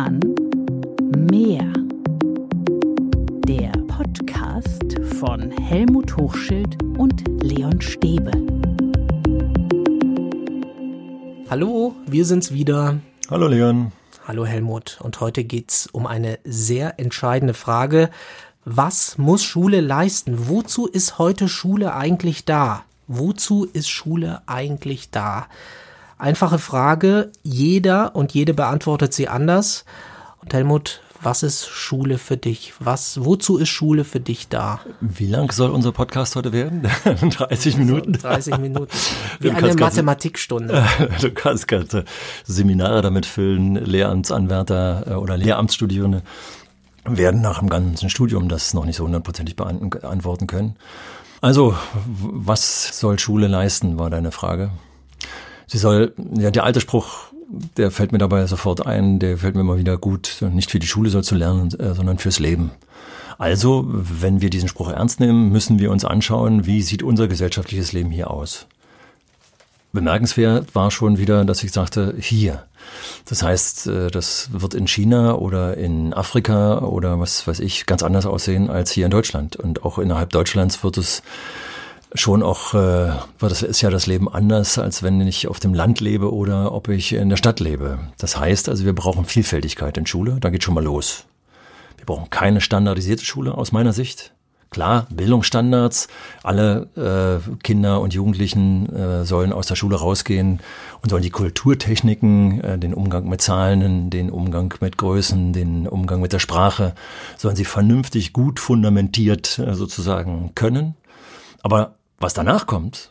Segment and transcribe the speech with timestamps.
[0.00, 0.20] Roman
[1.30, 1.70] Meer.
[3.46, 8.30] Der Podcast von Helmut Hochschild und Leon Stäbe.
[11.50, 12.98] Hallo, wir sind's wieder.
[13.30, 13.92] Hallo Leon.
[14.26, 14.98] Hallo Helmut.
[15.02, 18.08] Und heute geht's um eine sehr entscheidende Frage.
[18.64, 20.48] Was muss Schule leisten?
[20.48, 22.84] Wozu ist heute Schule eigentlich da?
[23.06, 25.46] Wozu ist Schule eigentlich da?
[26.20, 29.86] Einfache Frage, jeder und jede beantwortet sie anders.
[30.42, 32.74] Und Helmut, was ist Schule für dich?
[32.78, 34.80] Was, wozu ist Schule für dich da?
[35.00, 36.82] Wie lang soll unser Podcast heute werden?
[37.04, 38.12] 30 Minuten?
[38.12, 38.92] 30 Minuten.
[39.40, 40.84] Wie eine Mathematikstunde.
[41.22, 42.04] Du kannst ganze
[42.44, 46.22] Seminare damit füllen, Lehramtsanwärter äh, oder Lehramtsstudierende
[47.06, 50.76] werden nach dem ganzen Studium das noch nicht so hundertprozentig beantworten können.
[51.40, 51.74] Also,
[52.06, 54.70] was soll Schule leisten, war deine Frage.
[55.70, 57.26] Sie soll, ja, der alte Spruch,
[57.76, 60.42] der fällt mir dabei sofort ein, der fällt mir immer wieder gut.
[60.52, 62.72] Nicht für die Schule soll zu lernen, äh, sondern fürs Leben.
[63.38, 67.92] Also, wenn wir diesen Spruch ernst nehmen, müssen wir uns anschauen, wie sieht unser gesellschaftliches
[67.92, 68.66] Leben hier aus.
[69.92, 72.64] Bemerkenswert war schon wieder, dass ich sagte, hier.
[73.26, 78.02] Das heißt, äh, das wird in China oder in Afrika oder was weiß ich ganz
[78.02, 79.54] anders aussehen als hier in Deutschland.
[79.54, 81.22] Und auch innerhalb Deutschlands wird es
[82.14, 86.00] schon auch, äh, das ist ja das Leben anders, als wenn ich auf dem Land
[86.00, 87.98] lebe oder ob ich in der Stadt lebe.
[88.18, 91.24] Das heißt also, wir brauchen Vielfältigkeit in Schule, da geht schon mal los.
[91.96, 94.32] Wir brauchen keine standardisierte Schule aus meiner Sicht.
[94.70, 96.06] Klar, Bildungsstandards,
[96.44, 100.60] alle äh, Kinder und Jugendlichen äh, sollen aus der Schule rausgehen
[101.02, 106.20] und sollen die Kulturtechniken, äh, den Umgang mit Zahlen, den Umgang mit Größen, den Umgang
[106.20, 106.94] mit der Sprache,
[107.36, 110.94] sollen sie vernünftig gut fundamentiert äh, sozusagen können.
[111.62, 113.10] Aber was danach kommt,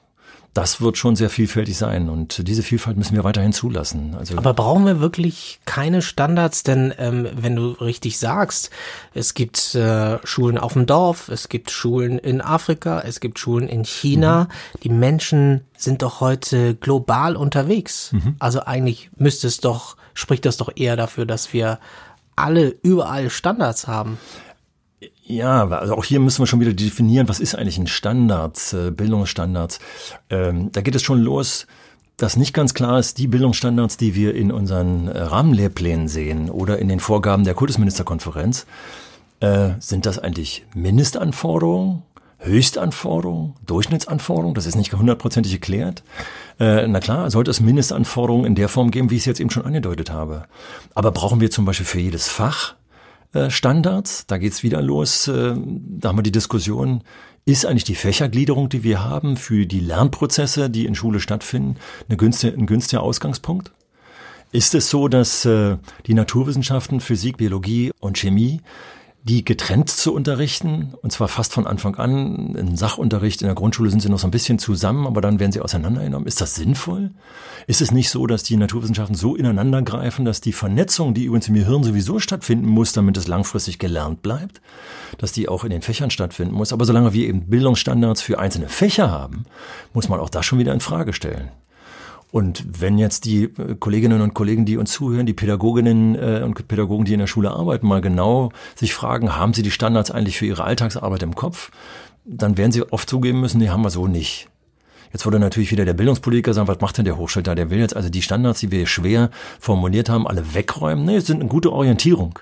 [0.54, 4.16] das wird schon sehr vielfältig sein und diese Vielfalt müssen wir weiterhin zulassen.
[4.18, 6.64] Also Aber brauchen wir wirklich keine Standards?
[6.64, 8.72] Denn ähm, wenn du richtig sagst,
[9.14, 13.68] es gibt äh, Schulen auf dem Dorf, es gibt Schulen in Afrika, es gibt Schulen
[13.68, 14.46] in China.
[14.46, 14.80] Mhm.
[14.82, 18.12] Die Menschen sind doch heute global unterwegs.
[18.12, 18.36] Mhm.
[18.40, 21.80] Also eigentlich müsste es doch, spricht das doch eher dafür, dass wir
[22.36, 24.18] alle überall Standards haben.
[25.30, 28.90] Ja, also auch hier müssen wir schon wieder definieren, was ist eigentlich ein Standard, äh,
[28.90, 29.78] Bildungsstandards.
[30.32, 31.68] Ähm, da geht es schon los,
[32.18, 36.80] dass nicht ganz klar ist, die Bildungsstandards, die wir in unseren äh, Rahmenlehrplänen sehen oder
[36.80, 38.66] in den Vorgaben der Kultusministerkonferenz,
[39.40, 42.02] äh, sind das eigentlich Mindestanforderungen,
[42.40, 44.56] Höchstanforderungen, Durchschnittsanforderungen?
[44.56, 46.02] Das ist nicht hundertprozentig geklärt.
[46.60, 49.52] Äh, na klar, sollte es Mindestanforderungen in der Form geben, wie ich es jetzt eben
[49.52, 50.46] schon angedeutet habe.
[50.96, 52.79] Aber brauchen wir zum Beispiel für jedes Fach
[53.50, 54.26] Standards.
[54.28, 55.28] Da geht's wieder los.
[55.28, 57.04] Äh, da haben wir die Diskussion,
[57.46, 62.18] ist eigentlich die Fächergliederung, die wir haben für die Lernprozesse, die in Schule stattfinden, eine
[62.18, 63.72] günstige, ein günstiger Ausgangspunkt?
[64.52, 68.62] Ist es so, dass äh, die Naturwissenschaften, Physik, Biologie und Chemie
[69.30, 72.56] die getrennt zu unterrichten, und zwar fast von Anfang an.
[72.56, 75.52] Im Sachunterricht in der Grundschule sind sie noch so ein bisschen zusammen, aber dann werden
[75.52, 76.28] sie auseinandergenommen.
[76.28, 77.12] Ist das sinnvoll?
[77.68, 81.48] Ist es nicht so, dass die Naturwissenschaften so ineinander greifen, dass die Vernetzung, die übrigens
[81.48, 84.62] im Gehirn sowieso stattfinden muss, damit es langfristig gelernt bleibt,
[85.20, 86.74] dass die auch in den Fächern stattfinden muss.
[86.74, 89.46] Aber solange wir eben Bildungsstandards für einzelne Fächer haben,
[89.94, 91.52] muss man auch das schon wieder in Frage stellen.
[92.32, 96.68] Und wenn jetzt die äh, Kolleginnen und Kollegen, die uns zuhören, die Pädagoginnen äh, und
[96.68, 100.38] Pädagogen, die in der Schule arbeiten, mal genau sich fragen, haben sie die Standards eigentlich
[100.38, 101.72] für ihre Alltagsarbeit im Kopf,
[102.26, 104.48] dann werden sie oft zugeben müssen, die haben wir so nicht.
[105.12, 107.56] Jetzt würde natürlich wieder der Bildungspolitiker sagen, was macht denn der Hochschul da?
[107.56, 111.06] Der will jetzt also die Standards, die wir schwer formuliert haben, alle wegräumen.
[111.06, 112.38] Nee, es sind eine gute Orientierung.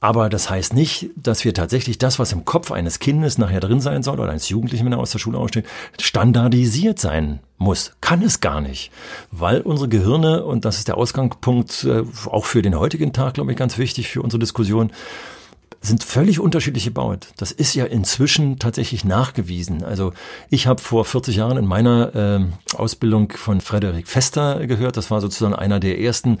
[0.00, 3.80] Aber das heißt nicht, dass wir tatsächlich das, was im Kopf eines Kindes nachher drin
[3.80, 5.66] sein soll oder eines Jugendlichen, wenn er aus der Schule aussteht,
[6.00, 7.92] standardisiert sein muss.
[8.00, 8.90] Kann es gar nicht.
[9.30, 13.52] Weil unsere Gehirne, und das ist der Ausgangspunkt äh, auch für den heutigen Tag, glaube
[13.52, 14.90] ich, ganz wichtig für unsere Diskussion,
[15.82, 17.28] sind völlig unterschiedlich gebaut.
[17.38, 19.82] Das ist ja inzwischen tatsächlich nachgewiesen.
[19.82, 20.12] Also
[20.50, 24.98] ich habe vor 40 Jahren in meiner äh, Ausbildung von Frederik Fester gehört.
[24.98, 26.38] Das war sozusagen einer der ersten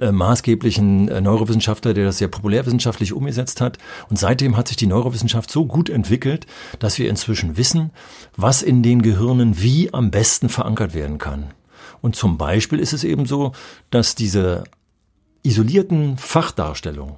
[0.00, 3.76] äh, maßgeblichen äh, Neurowissenschaftler, der das sehr populärwissenschaftlich umgesetzt hat.
[4.08, 6.46] Und seitdem hat sich die Neurowissenschaft so gut entwickelt,
[6.78, 7.90] dass wir inzwischen wissen,
[8.36, 11.52] was in den Gehirnen wie am besten verankert werden kann.
[12.00, 13.52] Und zum Beispiel ist es eben so,
[13.90, 14.64] dass diese
[15.42, 17.16] isolierten Fachdarstellungen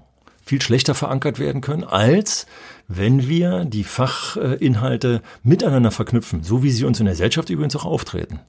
[0.51, 2.45] viel schlechter verankert werden können, als
[2.89, 7.85] wenn wir die Fachinhalte miteinander verknüpfen, so wie sie uns in der Gesellschaft übrigens auch
[7.85, 8.41] auftreten.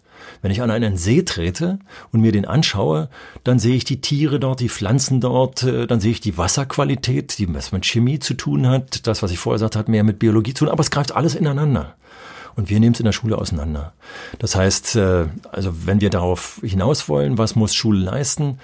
[0.42, 1.78] Wenn ich an einen See trete
[2.12, 3.08] und mir den anschaue,
[3.44, 7.38] dann sehe ich die Tiere dort, die Pflanzen dort, äh, dann sehe ich die Wasserqualität,
[7.38, 10.18] die was mit Chemie zu tun hat, das, was ich vorher gesagt habe, mehr mit
[10.18, 11.96] Biologie zu tun, aber es greift alles ineinander.
[12.56, 13.94] Und wir nehmen es in der Schule auseinander.
[14.40, 18.58] Das heißt, äh, also wenn wir darauf hinaus wollen, was muss Schule leisten,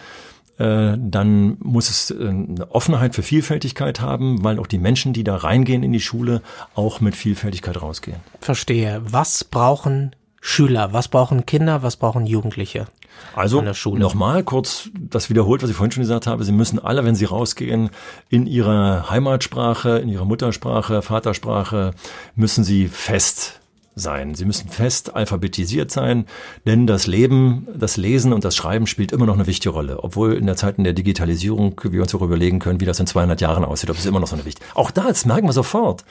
[0.58, 5.36] dann muss es äh, eine Offenheit für Vielfältigkeit haben, weil auch die Menschen, die da
[5.36, 6.42] reingehen in die Schule,
[6.76, 8.18] auch mit Vielfältigkeit rausgehen.
[8.42, 9.02] Verstehe.
[9.06, 12.88] Was brauchen Schüler, was brauchen Kinder, was brauchen Jugendliche?
[13.36, 16.44] Also nochmal kurz das wiederholt, was ich vorhin schon gesagt habe.
[16.44, 17.90] Sie müssen alle, wenn sie rausgehen,
[18.30, 21.92] in ihrer Heimatsprache, in ihrer Muttersprache, Vatersprache,
[22.36, 23.60] müssen sie fest
[24.00, 24.36] sein.
[24.36, 26.26] Sie müssen fest alphabetisiert sein,
[26.66, 30.04] denn das Leben, das Lesen und das Schreiben spielt immer noch eine wichtige Rolle.
[30.04, 33.08] Obwohl in der Zeit in der Digitalisierung wir uns auch überlegen können, wie das in
[33.08, 34.66] 200 Jahren aussieht, ob es immer noch so eine wichtige.
[34.76, 36.04] Auch da, das merken wir sofort.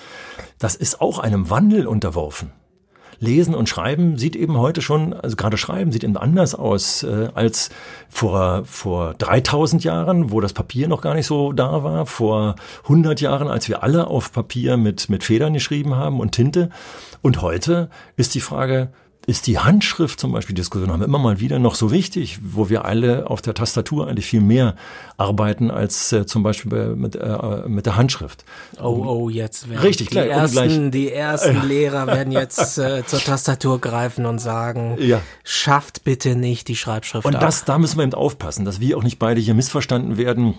[0.59, 2.51] Das ist auch einem Wandel unterworfen.
[3.19, 7.29] Lesen und Schreiben sieht eben heute schon, also gerade Schreiben sieht eben anders aus äh,
[7.35, 7.71] als
[8.09, 13.21] vor, vor 3000 Jahren, wo das Papier noch gar nicht so da war, vor 100
[13.21, 16.71] Jahren, als wir alle auf Papier mit, mit Federn geschrieben haben und Tinte.
[17.23, 18.91] Und heute ist die Frage,
[19.27, 22.69] ist die Handschrift zum Beispiel, Diskussion haben wir immer mal wieder noch so wichtig, wo
[22.69, 24.77] wir alle auf der Tastatur eigentlich viel mehr
[25.17, 28.45] arbeiten als äh, zum Beispiel mit, äh, mit der Handschrift.
[28.81, 30.91] Oh, oh, jetzt werden Richtig, die, gleich, ersten, gleich.
[30.93, 35.21] die ersten Lehrer werden jetzt äh, zur Tastatur greifen und sagen, Ja.
[35.43, 37.41] schafft bitte nicht die Schreibschrift Und ab.
[37.41, 40.55] das, da müssen wir eben aufpassen, dass wir auch nicht beide hier missverstanden werden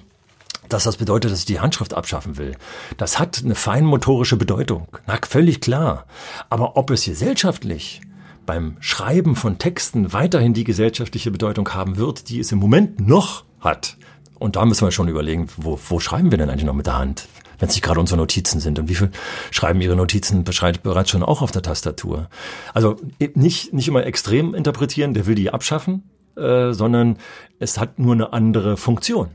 [0.69, 2.57] dass das bedeutet, dass ich die Handschrift abschaffen will.
[2.97, 4.89] Das hat eine feinmotorische Bedeutung.
[5.05, 6.03] Na, völlig klar.
[6.49, 8.01] Aber ob es gesellschaftlich
[8.47, 13.43] beim Schreiben von Texten weiterhin die gesellschaftliche Bedeutung haben wird, die es im Moment noch
[13.59, 13.97] hat.
[14.39, 16.97] Und da müssen wir schon überlegen, wo, wo schreiben wir denn eigentlich noch mit der
[16.97, 17.27] Hand?
[17.59, 18.79] Wenn es nicht gerade unsere Notizen sind.
[18.79, 19.11] Und wie viel
[19.51, 22.29] schreiben Ihre Notizen bereits schon auch auf der Tastatur?
[22.73, 22.97] Also
[23.35, 26.03] nicht, nicht immer extrem interpretieren, der will die abschaffen,
[26.35, 27.17] äh, sondern
[27.59, 29.29] es hat nur eine andere Funktion.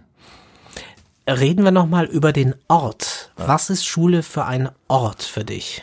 [1.28, 3.32] Reden wir nochmal über den Ort.
[3.36, 5.82] Was ist Schule für ein Ort für dich?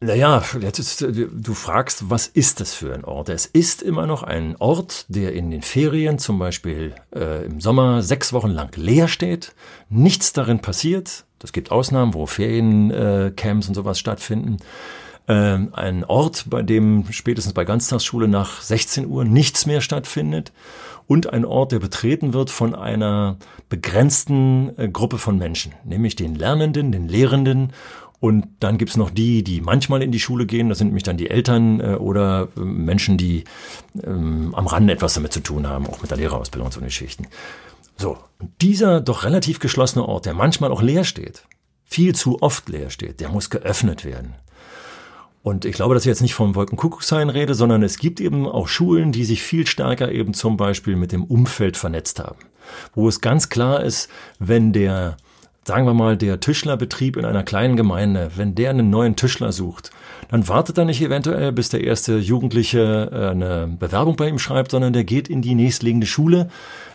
[0.00, 3.30] Naja, jetzt ist, du fragst, was ist das für ein Ort?
[3.30, 8.02] Es ist immer noch ein Ort, der in den Ferien, zum Beispiel äh, im Sommer,
[8.02, 9.54] sechs Wochen lang leer steht,
[9.88, 11.24] nichts darin passiert.
[11.40, 14.58] Das gibt Ausnahmen, wo Feriencamps äh, und sowas stattfinden.
[15.26, 20.52] Ähm, ein Ort, bei dem spätestens bei Ganztagsschule nach 16 Uhr nichts mehr stattfindet
[21.08, 23.36] und ein Ort, der betreten wird von einer
[23.68, 27.72] begrenzten äh, Gruppe von Menschen, nämlich den Lernenden, den Lehrenden
[28.20, 31.16] und dann gibt's noch die, die manchmal in die Schule gehen, das sind nämlich dann
[31.16, 33.44] die Eltern äh, oder äh, Menschen, die
[34.02, 37.26] ähm, am Rande etwas damit zu tun haben, auch mit der Lehrerausbildung und so Geschichten.
[37.96, 41.44] So, und dieser doch relativ geschlossene Ort, der manchmal auch leer steht,
[41.84, 44.34] viel zu oft leer steht, der muss geöffnet werden.
[45.42, 48.68] Und ich glaube, dass ich jetzt nicht vom Wolkenkuckucksheim rede, sondern es gibt eben auch
[48.68, 52.38] Schulen, die sich viel stärker eben zum Beispiel mit dem Umfeld vernetzt haben.
[52.94, 55.16] Wo es ganz klar ist, wenn der,
[55.68, 59.90] sagen wir mal, der Tischlerbetrieb in einer kleinen Gemeinde, wenn der einen neuen Tischler sucht,
[60.30, 64.70] dann wartet er nicht eventuell, bis der erste Jugendliche äh, eine Bewerbung bei ihm schreibt,
[64.70, 66.48] sondern der geht in die nächstliegende Schule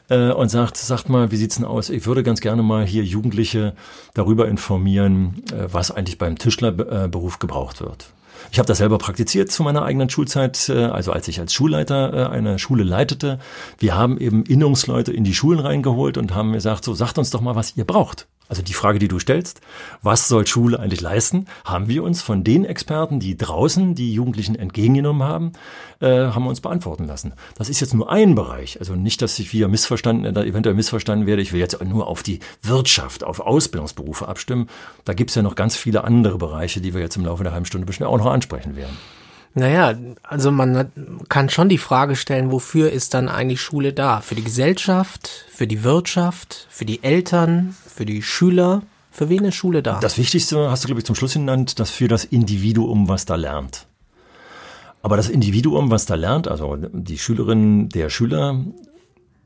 [0.09, 1.91] äh, und sagt, sagt mal, wie sieht's denn aus?
[1.91, 3.73] Ich würde ganz gerne mal hier Jugendliche
[4.15, 8.07] darüber informieren, äh, was eigentlich beim Tischlerberuf gebraucht wird.
[8.51, 12.59] Ich habe das selber praktiziert zu meiner eigenen Schulzeit, also als ich als Schulleiter eine
[12.59, 13.39] Schule leitete.
[13.77, 17.39] Wir haben eben Innungsleute in die Schulen reingeholt und haben gesagt, so sagt uns doch
[17.39, 18.27] mal, was ihr braucht.
[18.53, 19.61] Also die Frage, die du stellst,
[20.03, 24.53] was soll Schule eigentlich leisten, haben wir uns von den Experten, die draußen die Jugendlichen
[24.53, 25.53] entgegengenommen haben,
[26.01, 27.33] äh, haben wir uns beantworten lassen.
[27.55, 28.79] Das ist jetzt nur ein Bereich.
[28.79, 31.41] Also nicht, dass ich wieder missverstanden, da eventuell missverstanden werde.
[31.41, 34.69] Ich will jetzt nur auf die Wirtschaft, auf Ausbildungsberufe abstimmen.
[35.03, 37.65] Da gibt's ja noch ganz viele andere Bereiche, die wir jetzt im Laufe der halben
[37.65, 38.95] Stunde bestimmt auch noch ansprechen werden.
[39.55, 39.93] Naja,
[40.23, 40.91] also man
[41.29, 44.21] kann schon die Frage stellen, wofür ist dann eigentlich Schule da?
[44.21, 48.81] Für die Gesellschaft, für die Wirtschaft, für die Eltern, für die Schüler?
[49.11, 49.99] Für wen ist Schule da?
[49.99, 53.35] Das Wichtigste hast du, glaube ich, zum Schluss genannt, das für das Individuum, was da
[53.35, 53.85] lernt.
[55.03, 58.59] Aber das Individuum, was da lernt, also die Schülerin, der Schüler,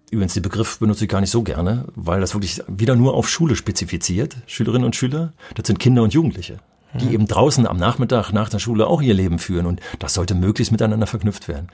[0.09, 3.27] übrigens den Begriff benutze ich gar nicht so gerne, weil das wirklich wieder nur auf
[3.27, 6.59] Schule spezifiziert, Schülerinnen und Schüler, das sind Kinder und Jugendliche
[6.93, 10.35] die eben draußen am Nachmittag nach der Schule auch ihr Leben führen und das sollte
[10.35, 11.67] möglichst miteinander verknüpft werden.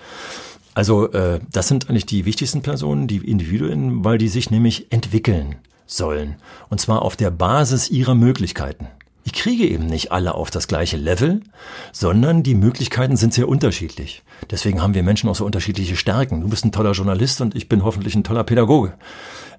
[0.74, 5.56] Also äh, das sind eigentlich die wichtigsten Personen, die Individuen, weil die sich nämlich entwickeln
[5.86, 6.36] sollen
[6.70, 8.88] und zwar auf der Basis ihrer Möglichkeiten.
[9.26, 11.42] Ich kriege eben nicht alle auf das gleiche Level,
[11.94, 14.22] sondern die Möglichkeiten sind sehr unterschiedlich.
[14.52, 16.42] Deswegen haben wir Menschen auch so unterschiedliche Stärken.
[16.42, 18.94] Du bist ein toller Journalist und ich bin hoffentlich ein toller Pädagoge.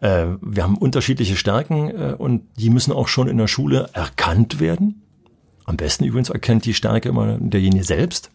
[0.02, 4.60] Äh, wir haben unterschiedliche Stärken äh, und die müssen auch schon in der Schule erkannt
[4.60, 5.03] werden
[5.64, 8.30] am besten übrigens erkennt die Stärke immer derjenige selbst.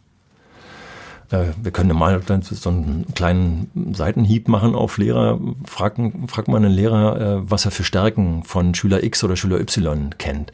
[1.31, 5.39] Äh, wir können mal so einen kleinen Seitenhieb machen auf Lehrer.
[5.65, 9.59] Fragen, fragt man einen Lehrer, äh, was er für Stärken von Schüler X oder Schüler
[9.59, 10.51] Y kennt.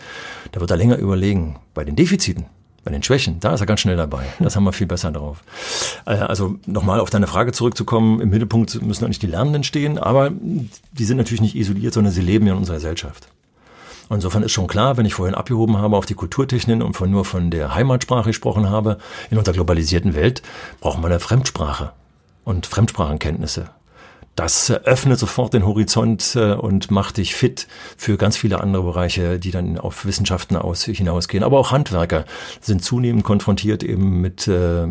[0.51, 1.57] Da wird er länger überlegen.
[1.73, 2.45] Bei den Defiziten
[2.83, 4.25] Bei den Schwächen, da ist er ganz schnell dabei.
[4.39, 5.43] Das haben wir viel besser drauf.
[6.05, 9.97] Äh, also nochmal auf deine Frage zurückzukommen, im Mittelpunkt müssen auch nicht die Lernenden stehen,
[9.97, 10.31] aber
[10.91, 13.29] die sind natürlich nicht isoliert, sondern sie leben ja in unserer Gesellschaft.
[14.09, 17.25] Insofern ist schon klar, wenn ich vorhin abgehoben habe auf die Kulturtechnik und von nur
[17.25, 18.97] von der Heimatsprache gesprochen habe,
[19.31, 20.43] in unserer globalisierten Welt
[20.79, 21.91] braucht man eine Fremdsprache
[22.43, 23.69] und Fremdsprachenkenntnisse
[24.35, 29.39] das öffnet sofort den Horizont äh, und macht dich fit für ganz viele andere Bereiche,
[29.39, 31.43] die dann auf Wissenschaften aus, hinausgehen.
[31.43, 32.25] Aber auch Handwerker
[32.59, 34.85] sind zunehmend konfrontiert eben mit äh,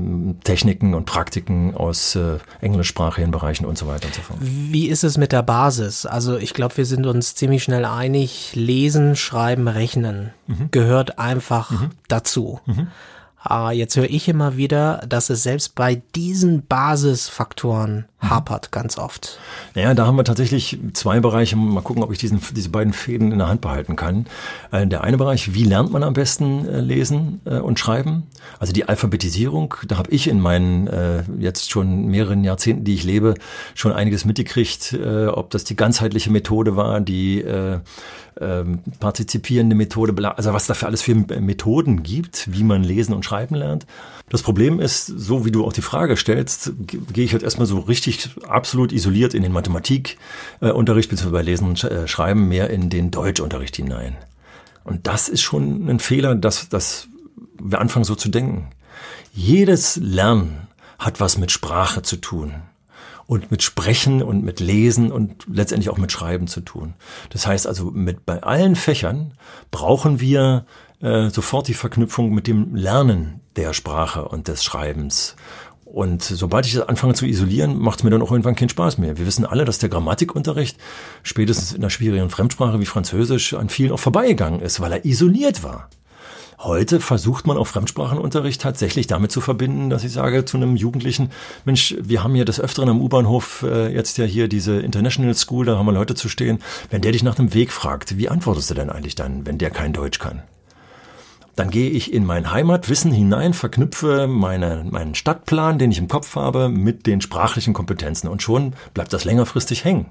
[0.44, 4.38] Techniken und Praktiken aus äh, englischsprachigen Bereichen und so weiter und so fort.
[4.40, 6.06] Wie ist es mit der Basis?
[6.06, 10.68] Also ich glaube, wir sind uns ziemlich schnell einig, lesen, schreiben, rechnen mhm.
[10.70, 11.90] gehört einfach mhm.
[12.08, 12.60] dazu.
[12.66, 12.88] Mhm.
[13.46, 18.06] Aber jetzt höre ich immer wieder, dass es selbst bei diesen Basisfaktoren.
[18.30, 19.38] Hapert ganz oft.
[19.74, 21.56] Naja, da haben wir tatsächlich zwei Bereiche.
[21.56, 24.26] Mal gucken, ob ich diesen, diese beiden Fäden in der Hand behalten kann.
[24.72, 28.24] Äh, der eine Bereich, wie lernt man am besten äh, lesen äh, und schreiben?
[28.58, 30.88] Also die Alphabetisierung, da habe ich in meinen
[31.38, 33.34] jetzt schon mehreren Jahrzehnten, die ich lebe,
[33.74, 34.96] schon einiges mitgekriegt,
[35.28, 37.42] ob das die ganzheitliche Methode war, die
[38.40, 43.24] ähm, partizipierende Methode, also was da für alles für Methoden gibt, wie man lesen und
[43.24, 43.86] schreiben lernt.
[44.30, 47.78] Das Problem ist, so wie du auch die Frage stellst, gehe ich halt erstmal so
[47.80, 52.88] richtig absolut isoliert in den Mathematikunterricht, äh, beziehungsweise bei Lesen und äh, Schreiben mehr in
[52.88, 54.16] den Deutschunterricht hinein.
[54.82, 57.08] Und das ist schon ein Fehler, dass, dass
[57.62, 58.68] wir anfangen so zu denken.
[59.32, 62.54] Jedes Lernen hat was mit Sprache zu tun
[63.26, 66.94] und mit Sprechen und mit Lesen und letztendlich auch mit Schreiben zu tun.
[67.30, 69.32] Das heißt also, mit bei allen Fächern
[69.70, 70.66] brauchen wir
[71.00, 75.36] äh, sofort die Verknüpfung mit dem Lernen der Sprache und des Schreibens.
[75.84, 78.98] Und sobald ich das anfange zu isolieren, macht es mir dann auch irgendwann keinen Spaß
[78.98, 79.16] mehr.
[79.16, 80.76] Wir wissen alle, dass der Grammatikunterricht
[81.22, 85.62] spätestens in einer schwierigen Fremdsprache wie Französisch an vielen auch vorbeigegangen ist, weil er isoliert
[85.62, 85.88] war.
[86.58, 91.30] Heute versucht man auch Fremdsprachenunterricht tatsächlich damit zu verbinden, dass ich sage zu einem Jugendlichen,
[91.64, 95.66] Mensch, wir haben hier des Öfteren am U-Bahnhof äh, jetzt ja hier diese International School,
[95.66, 96.60] da haben wir Leute zu stehen.
[96.90, 99.70] Wenn der dich nach dem Weg fragt, wie antwortest du denn eigentlich dann, wenn der
[99.70, 100.42] kein Deutsch kann?
[101.56, 106.34] Dann gehe ich in mein Heimatwissen hinein, verknüpfe meine, meinen Stadtplan, den ich im Kopf
[106.34, 110.06] habe, mit den sprachlichen Kompetenzen und schon bleibt das längerfristig hängen.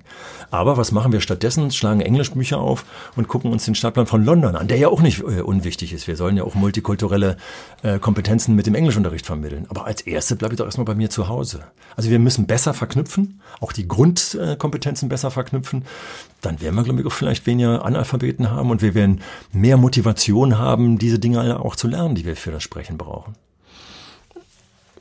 [0.51, 1.71] Aber was machen wir stattdessen?
[1.71, 2.85] Schlagen Englischbücher auf
[3.15, 6.07] und gucken uns den Stadtplan von London an, der ja auch nicht äh, unwichtig ist.
[6.07, 7.37] Wir sollen ja auch multikulturelle
[7.81, 9.65] äh, Kompetenzen mit dem Englischunterricht vermitteln.
[9.69, 11.63] Aber als Erste bleibe ich doch erstmal bei mir zu Hause.
[11.95, 15.85] Also wir müssen besser verknüpfen, auch die Grundkompetenzen besser verknüpfen.
[16.45, 19.21] Dann werden wir, glaube ich, auch vielleicht weniger Analphabeten haben und wir werden
[19.51, 23.35] mehr Motivation haben, diese Dinge Dinge auch zu lernen, die wir für das Sprechen brauchen.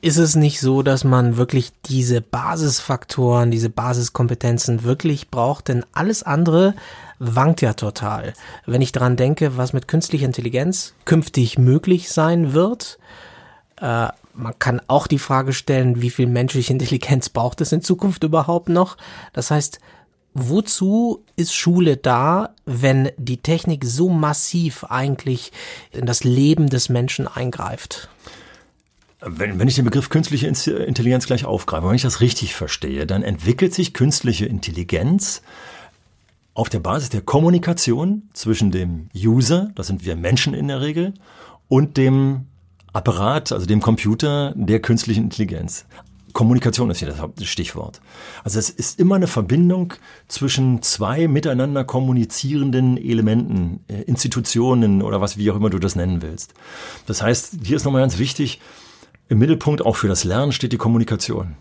[0.01, 5.69] Ist es nicht so, dass man wirklich diese Basisfaktoren, diese Basiskompetenzen wirklich braucht?
[5.69, 6.75] Denn alles andere
[7.21, 8.33] wankt ja total.
[8.67, 12.99] Wenn ich daran denke, was mit künstlicher Intelligenz künftig möglich sein wird,
[13.81, 18.25] äh, man kann auch die Frage stellen, wie viel menschliche Intelligenz braucht es in Zukunft
[18.25, 18.97] überhaupt noch?
[19.35, 19.79] Das heißt,
[20.35, 25.53] wozu ist Schule da, wenn die Technik so massiv eigentlich
[25.91, 28.09] in das Leben des Menschen eingreift?
[29.21, 33.23] Wenn, wenn ich den Begriff künstliche Intelligenz gleich aufgreife, wenn ich das richtig verstehe, dann
[33.23, 35.43] entwickelt sich künstliche Intelligenz
[36.55, 41.15] auf der Basis der Kommunikation zwischen dem User, das sind wir Menschen in der Regel,
[41.69, 42.47] und dem
[42.93, 45.87] Apparat, also dem Computer der künstlichen Intelligenz.
[46.33, 48.01] Kommunikation ist hier das Stichwort.
[48.45, 49.95] Also es ist immer eine Verbindung
[50.29, 56.23] zwischen zwei miteinander kommunizierenden Elementen, äh, Institutionen oder was, wie auch immer du das nennen
[56.23, 56.55] willst.
[57.07, 58.61] Das heißt, hier ist nochmal ganz wichtig,
[59.29, 61.57] im Mittelpunkt auch für das Lernen steht die Kommunikation.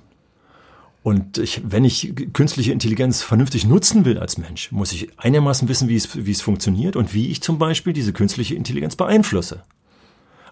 [1.03, 5.89] Und ich, wenn ich künstliche Intelligenz vernünftig nutzen will als Mensch, muss ich einigermaßen wissen,
[5.89, 9.63] wie es, wie es funktioniert und wie ich zum Beispiel diese künstliche Intelligenz beeinflusse.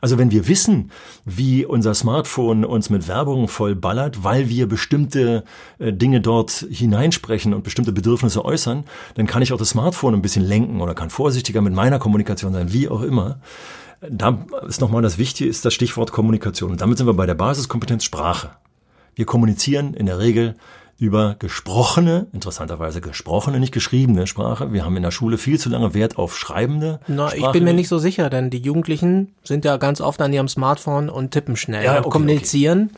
[0.01, 0.91] Also wenn wir wissen,
[1.25, 5.43] wie unser Smartphone uns mit Werbung vollballert, weil wir bestimmte
[5.79, 10.21] äh, Dinge dort hineinsprechen und bestimmte Bedürfnisse äußern, dann kann ich auch das Smartphone ein
[10.21, 13.39] bisschen lenken oder kann vorsichtiger mit meiner Kommunikation sein, wie auch immer.
[14.01, 16.71] Da ist nochmal das Wichtige, ist das Stichwort Kommunikation.
[16.71, 18.51] Und damit sind wir bei der Basiskompetenz Sprache.
[19.15, 20.55] Wir kommunizieren in der Regel
[20.99, 24.73] über gesprochene, interessanterweise gesprochene, nicht geschriebene Sprache.
[24.73, 27.37] Wir haben in der Schule viel zu lange Wert auf schreibende Na, Sprache.
[27.37, 30.49] Ich bin mir nicht so sicher, denn die Jugendlichen sind ja ganz oft an ihrem
[30.49, 32.89] Smartphone und tippen schnell ja, okay, und kommunizieren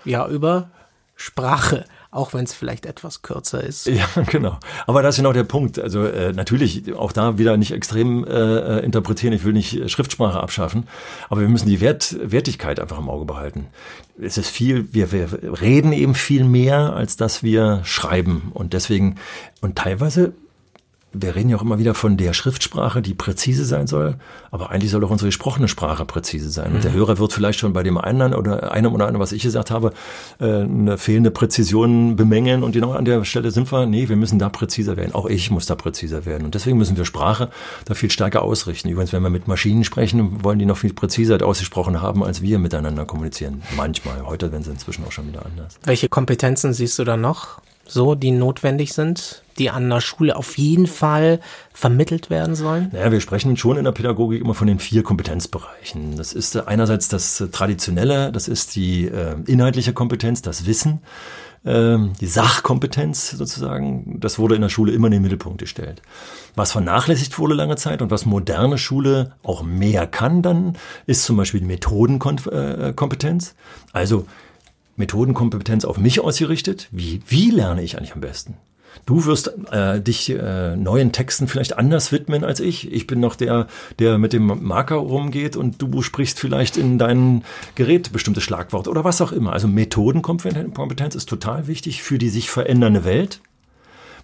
[0.00, 0.10] okay.
[0.10, 0.70] ja über
[1.14, 3.86] Sprache auch wenn es vielleicht etwas kürzer ist.
[3.86, 4.58] Ja, genau.
[4.86, 5.78] Aber das ist genau der Punkt.
[5.78, 9.32] Also äh, natürlich auch da wieder nicht extrem äh, äh interpretieren.
[9.32, 10.86] Ich will nicht Schriftsprache abschaffen,
[11.30, 13.66] aber wir müssen die Wert, Wertigkeit einfach im Auge behalten.
[14.20, 18.52] Es ist viel, wir, wir reden eben viel mehr, als dass wir schreiben.
[18.52, 19.16] Und deswegen,
[19.62, 20.34] und teilweise
[21.12, 24.16] wir reden ja auch immer wieder von der Schriftsprache, die präzise sein soll,
[24.50, 26.70] aber eigentlich soll auch unsere gesprochene Sprache präzise sein.
[26.70, 26.76] Mhm.
[26.76, 26.96] Und der mhm.
[26.96, 29.92] Hörer wird vielleicht schon bei dem einen oder einem oder anderen, was ich gesagt habe,
[30.40, 34.38] äh, eine fehlende Präzision bemängeln und genau an der Stelle sind wir, nee, wir müssen
[34.38, 35.14] da präziser werden.
[35.14, 36.44] Auch ich muss da präziser werden.
[36.44, 37.50] Und deswegen müssen wir Sprache
[37.84, 38.88] da viel stärker ausrichten.
[38.88, 42.58] Übrigens, wenn wir mit Maschinen sprechen, wollen die noch viel präziser ausgesprochen haben, als wir
[42.58, 43.62] miteinander kommunizieren.
[43.76, 44.26] Manchmal.
[44.26, 45.78] Heute werden sie inzwischen auch schon wieder anders.
[45.84, 47.60] Welche Kompetenzen siehst du da noch?
[47.86, 51.40] so, die notwendig sind, die an der Schule auf jeden Fall
[51.72, 52.90] vermittelt werden sollen?
[52.92, 56.16] Naja, wir sprechen schon in der Pädagogik immer von den vier Kompetenzbereichen.
[56.16, 61.00] Das ist einerseits das Traditionelle, das ist die äh, inhaltliche Kompetenz, das Wissen,
[61.64, 64.18] äh, die Sachkompetenz sozusagen.
[64.20, 66.02] Das wurde in der Schule immer in den Mittelpunkt gestellt.
[66.54, 71.36] Was vernachlässigt wurde lange Zeit und was moderne Schule auch mehr kann dann, ist zum
[71.36, 73.48] Beispiel die Methodenkompetenz.
[73.48, 73.52] Äh,
[73.92, 74.26] also
[74.96, 76.88] Methodenkompetenz auf mich ausgerichtet.
[76.90, 78.56] Wie, wie lerne ich eigentlich am besten?
[79.04, 82.92] Du wirst äh, dich äh, neuen Texten vielleicht anders widmen als ich.
[82.92, 83.66] Ich bin noch der,
[83.98, 87.44] der mit dem Marker rumgeht und du sprichst vielleicht in dein
[87.74, 89.52] Gerät bestimmtes Schlagwort oder was auch immer.
[89.52, 93.40] Also Methodenkompetenz ist total wichtig für die sich verändernde Welt,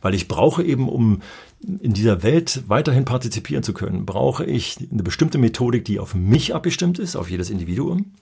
[0.01, 1.23] weil ich brauche eben, um
[1.61, 6.55] in dieser Welt weiterhin partizipieren zu können, brauche ich eine bestimmte Methodik, die auf mich
[6.55, 8.13] abgestimmt ist, auf jedes Individuum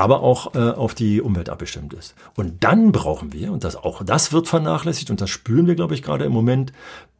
[0.00, 2.14] aber auch äh, auf die Umwelt abgestimmt ist.
[2.34, 5.92] Und dann brauchen wir, und das auch das wird vernachlässigt, und das spüren wir, glaube
[5.92, 6.72] ich, gerade im Moment,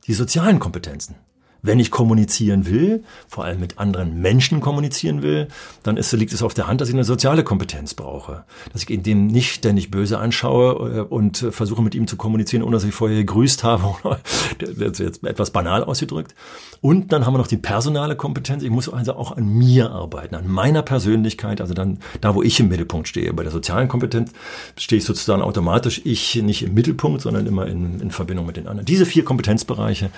[0.07, 1.15] die sozialen Kompetenzen.
[1.63, 5.49] Wenn ich kommunizieren will, vor allem mit anderen Menschen kommunizieren will,
[5.83, 8.45] dann ist, liegt es auf der Hand, dass ich eine soziale Kompetenz brauche.
[8.73, 12.63] Dass ich ihn dem nicht ständig böse anschaue äh, und versuche mit ihm zu kommunizieren,
[12.63, 13.95] ohne dass ich vorher gegrüßt habe.
[14.59, 16.35] das ist jetzt etwas banal ausgedrückt.
[16.81, 18.63] Und dann haben wir noch die personale Kompetenz.
[18.63, 22.59] Ich muss also auch an mir arbeiten, an meiner Persönlichkeit, also dann da, wo ich
[22.61, 23.33] im Mittelpunkt stehe.
[23.35, 24.33] Bei der sozialen Kompetenz
[24.77, 28.67] stehe ich sozusagen automatisch ich nicht im Mittelpunkt, sondern immer in, in Verbindung mit den
[28.67, 28.87] anderen.
[28.87, 30.11] Diese vier Kompetenzbereiche,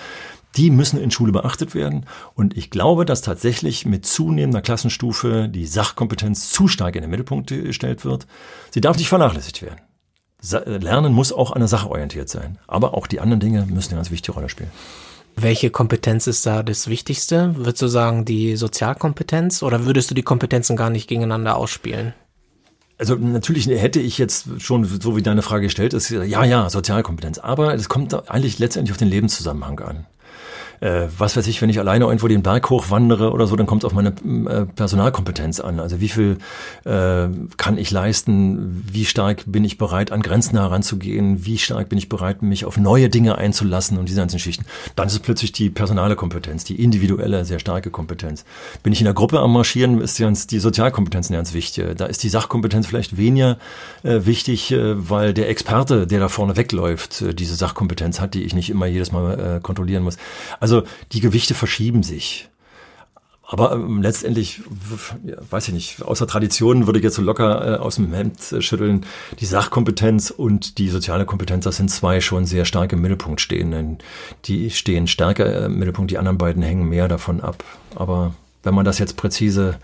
[0.55, 2.05] die müssen in Schule beachtet werden.
[2.35, 7.49] Und ich glaube, dass tatsächlich mit zunehmender Klassenstufe die Sachkompetenz zu stark in den Mittelpunkt
[7.49, 8.27] gestellt wird.
[8.71, 9.81] Sie darf nicht vernachlässigt werden.
[10.65, 12.59] Lernen muss auch an der Sache orientiert sein.
[12.67, 14.71] Aber auch die anderen Dinge müssen eine ganz wichtige Rolle spielen.
[15.35, 17.55] Welche Kompetenz ist da das Wichtigste?
[17.55, 22.13] Würdest du sagen, die Sozialkompetenz oder würdest du die Kompetenzen gar nicht gegeneinander ausspielen?
[22.99, 27.39] Also natürlich hätte ich jetzt schon, so wie deine Frage gestellt ist, ja, ja, Sozialkompetenz.
[27.39, 30.07] Aber es kommt eigentlich letztendlich auf den Lebenszusammenhang an
[30.83, 33.83] äh, was weiß ich, wenn ich alleine irgendwo den Berg hochwandere oder so, dann kommt
[33.83, 35.79] es auf meine äh, Personalkompetenz an.
[35.79, 36.37] Also wie viel
[36.83, 38.83] äh, kann ich leisten?
[38.91, 41.45] Wie stark bin ich bereit, an Grenzen heranzugehen?
[41.45, 44.65] Wie stark bin ich bereit, mich auf neue Dinge einzulassen und diese ganzen Schichten?
[44.97, 48.43] Dann ist es plötzlich die personale Kompetenz, die individuelle, sehr starke Kompetenz.
[48.83, 51.95] Bin ich in der Gruppe am Marschieren, ist ganz die Sozialkompetenz ganz wichtig.
[51.95, 53.57] Da ist die Sachkompetenz vielleicht weniger
[54.03, 58.43] äh, wichtig, äh, weil der Experte, der da vorne wegläuft, äh, diese Sachkompetenz hat, die
[58.43, 60.17] ich nicht immer jedes Mal äh, kontrollieren muss.
[60.59, 62.49] Also also die Gewichte verschieben sich.
[63.45, 64.61] Aber ähm, letztendlich,
[65.51, 68.61] weiß ich nicht, außer Tradition würde ich jetzt so locker äh, aus dem Hemd äh,
[68.61, 69.05] schütteln.
[69.39, 73.99] Die Sachkompetenz und die soziale Kompetenz, das sind zwei schon sehr stark im Mittelpunkt stehen.
[74.45, 77.63] Die stehen stärker im Mittelpunkt, die anderen beiden hängen mehr davon ab.
[77.93, 78.33] Aber
[78.63, 79.77] wenn man das jetzt präzise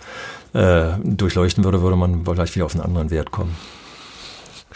[0.53, 3.55] äh, durchleuchten würde, würde man vielleicht wieder auf einen anderen Wert kommen.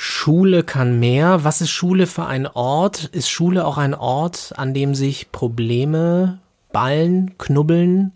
[0.05, 1.45] Schule kann mehr.
[1.45, 3.05] Was ist Schule für ein Ort?
[3.05, 6.39] Ist Schule auch ein Ort, an dem sich Probleme
[6.73, 8.11] ballen, knubbeln?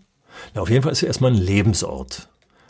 [0.54, 2.27] Ja, auf jeden Fall ist es erstmal ein Lebensort.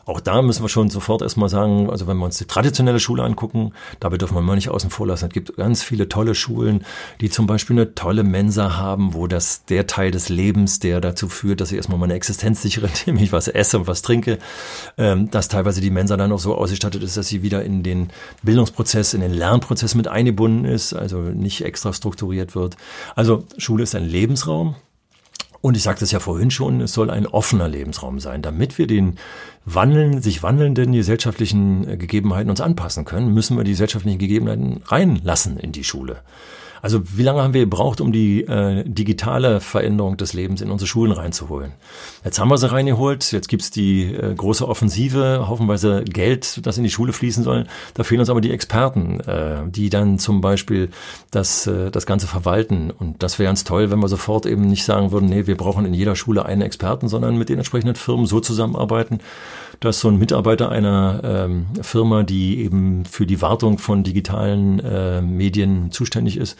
[0.08, 3.22] Auch da müssen wir schon sofort erstmal sagen, also wenn wir uns die traditionelle Schule
[3.22, 5.26] angucken, dabei dürfen wir mal nicht außen vor lassen.
[5.26, 6.86] Es gibt ganz viele tolle Schulen,
[7.20, 11.28] die zum Beispiel eine tolle Mensa haben, wo das der Teil des Lebens, der dazu
[11.28, 14.38] führt, dass ich erstmal meine Existenz sichere, indem ich was esse und was trinke,
[14.96, 18.08] ähm, dass teilweise die Mensa dann auch so ausgestattet ist, dass sie wieder in den
[18.42, 22.78] Bildungsprozess, in den Lernprozess mit eingebunden ist, also nicht extra strukturiert wird.
[23.14, 24.74] Also Schule ist ein Lebensraum,
[25.60, 28.86] und ich sagte es ja vorhin schon, es soll ein offener Lebensraum sein, damit wir
[28.86, 29.16] den
[29.64, 35.58] wandeln, sich wandelnden gesellschaftlichen äh, Gegebenheiten uns anpassen können, müssen wir die gesellschaftlichen Gegebenheiten reinlassen
[35.58, 36.20] in die Schule.
[36.82, 40.86] Also wie lange haben wir gebraucht, um die äh, digitale Veränderung des Lebens in unsere
[40.86, 41.72] Schulen reinzuholen?
[42.24, 46.84] Jetzt haben wir sie reingeholt, jetzt gibt's die äh, große Offensive, hoffenweise Geld, das in
[46.84, 47.66] die Schule fließen soll.
[47.94, 50.90] Da fehlen uns aber die Experten, äh, die dann zum Beispiel
[51.30, 52.90] das, äh, das Ganze verwalten.
[52.90, 55.84] Und das wäre ganz toll, wenn wir sofort eben nicht sagen würden, nee, wir brauchen
[55.84, 59.20] in jeder Schule einen Experten, sondern mit den entsprechenden Firmen so zusammenarbeiten,
[59.80, 65.20] dass so ein Mitarbeiter einer ähm, Firma, die eben für die Wartung von digitalen äh,
[65.20, 66.58] Medien zuständig ist,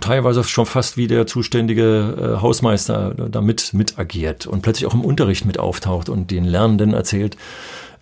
[0.00, 5.04] teilweise schon fast wie der zuständige äh, Hausmeister damit mit agiert und plötzlich auch im
[5.04, 7.36] Unterricht mit auftaucht und den Lernenden erzählt,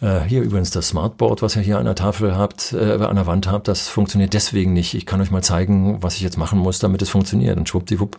[0.01, 3.27] äh, hier übrigens das Smartboard, was ihr hier an der Tafel habt, äh, an der
[3.27, 4.95] Wand habt, das funktioniert deswegen nicht.
[4.95, 7.59] Ich kann euch mal zeigen, was ich jetzt machen muss, damit es funktioniert.
[7.59, 8.17] Und schwuppdiwupp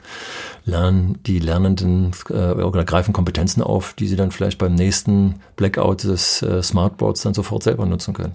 [0.65, 6.04] lernen die Lernenden äh, oder greifen Kompetenzen auf, die sie dann vielleicht beim nächsten Blackout
[6.04, 8.34] des äh, Smartboards dann sofort selber nutzen können.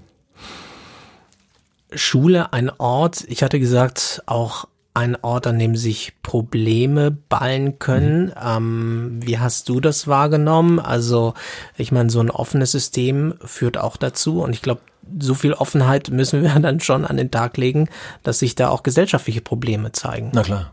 [1.92, 8.26] Schule ein Ort, ich hatte gesagt, auch ein Ort, an dem sich Probleme ballen können.
[8.26, 8.32] Mhm.
[8.42, 10.80] Ähm, wie hast du das wahrgenommen?
[10.80, 11.34] Also,
[11.76, 14.80] ich meine, so ein offenes System führt auch dazu und ich glaube,
[15.20, 17.88] so viel Offenheit müssen wir dann schon an den Tag legen,
[18.22, 20.30] dass sich da auch gesellschaftliche Probleme zeigen.
[20.32, 20.72] Na klar.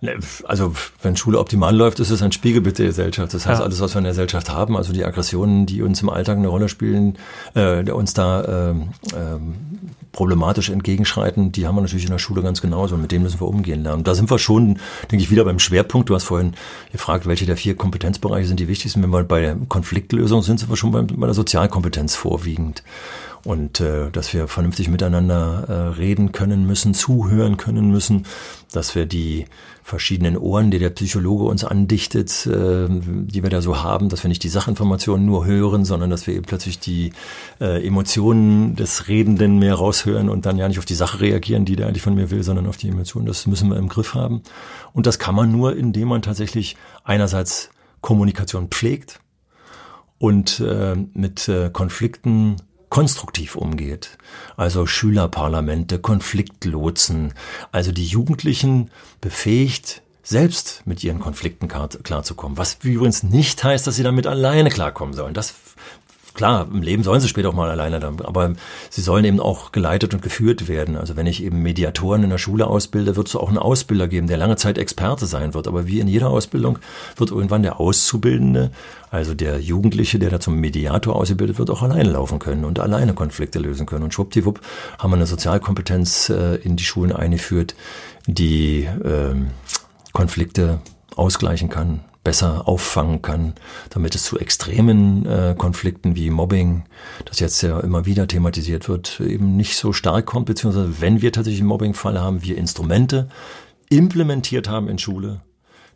[0.00, 3.34] Ne, also wenn Schule optimal läuft, ist es ein Spiegelbild der Gesellschaft.
[3.34, 3.64] Das heißt, ja.
[3.64, 6.48] alles, was wir in der Gesellschaft haben, also die Aggressionen, die uns im Alltag eine
[6.48, 7.18] Rolle spielen,
[7.54, 9.54] äh, uns da ähm, ähm,
[10.12, 13.40] problematisch entgegenschreiten, die haben wir natürlich in der Schule ganz genauso und mit denen müssen
[13.40, 14.04] wir umgehen lernen.
[14.04, 14.78] Da sind wir schon,
[15.10, 16.08] denke ich, wieder beim Schwerpunkt.
[16.08, 16.54] Du hast vorhin
[16.92, 19.02] gefragt, welche der vier Kompetenzbereiche sind die wichtigsten.
[19.02, 22.82] Wenn wir bei der Konfliktlösung sind, sind wir schon bei, bei der Sozialkompetenz vorwiegend
[23.44, 28.26] und äh, dass wir vernünftig miteinander äh, reden können müssen, zuhören können müssen,
[28.72, 29.46] dass wir die
[29.82, 34.28] verschiedenen Ohren, die der Psychologe uns andichtet, äh, die wir da so haben, dass wir
[34.28, 37.12] nicht die Sachinformationen nur hören, sondern dass wir eben plötzlich die
[37.60, 41.76] äh, Emotionen des Redenden mehr raushören und dann ja nicht auf die Sache reagieren, die
[41.76, 43.26] der eigentlich von mir will, sondern auf die Emotionen.
[43.26, 44.42] Das müssen wir im Griff haben.
[44.92, 47.70] Und das kann man nur, indem man tatsächlich einerseits
[48.02, 49.20] Kommunikation pflegt
[50.18, 52.56] und äh, mit äh, Konflikten
[52.88, 54.18] konstruktiv umgeht.
[54.56, 57.34] Also Schülerparlamente, Konfliktlotsen,
[57.72, 62.58] also die Jugendlichen befähigt, selbst mit ihren Konflikten klarzukommen.
[62.58, 65.32] Was übrigens nicht heißt, dass sie damit alleine klarkommen sollen.
[65.32, 65.54] Das
[66.34, 68.52] Klar, im Leben sollen sie später auch mal alleine dann, aber
[68.90, 70.96] sie sollen eben auch geleitet und geführt werden.
[70.96, 74.28] Also wenn ich eben Mediatoren in der Schule ausbilde, wird es auch einen Ausbilder geben,
[74.28, 75.66] der lange Zeit Experte sein wird.
[75.66, 76.78] Aber wie in jeder Ausbildung
[77.16, 78.70] wird irgendwann der Auszubildende,
[79.10, 83.14] also der Jugendliche, der da zum Mediator ausgebildet wird, auch alleine laufen können und alleine
[83.14, 84.04] Konflikte lösen können.
[84.04, 84.60] Und schwuppdiwupp
[84.98, 87.74] haben wir eine Sozialkompetenz äh, in die Schulen eingeführt,
[88.26, 89.34] die äh,
[90.12, 90.80] Konflikte
[91.16, 93.54] ausgleichen kann, besser auffangen kann,
[93.88, 96.84] damit es zu extremen äh, Konflikten wie Mobbing,
[97.24, 101.32] das jetzt ja immer wieder thematisiert wird, eben nicht so stark kommt, beziehungsweise wenn wir
[101.32, 103.30] tatsächlich einen Mobbing-Fall haben, wir Instrumente
[103.88, 105.40] implementiert haben in Schule,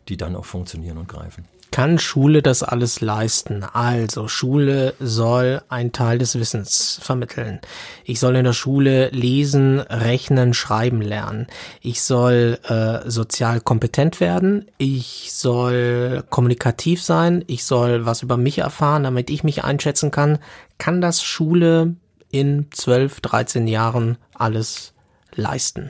[0.09, 3.63] die dann auch funktionieren und greifen kann Schule das alles leisten?
[3.63, 7.61] Also Schule soll ein Teil des Wissens vermitteln.
[8.05, 11.47] Ich soll in der Schule lesen, rechnen, schreiben lernen.
[11.81, 14.67] Ich soll äh, sozial kompetent werden.
[14.77, 17.43] Ich soll kommunikativ sein.
[17.47, 20.37] Ich soll was über mich erfahren, damit ich mich einschätzen kann.
[20.77, 21.95] Kann das Schule
[22.29, 24.93] in 12, 13 Jahren alles
[25.33, 25.89] leisten?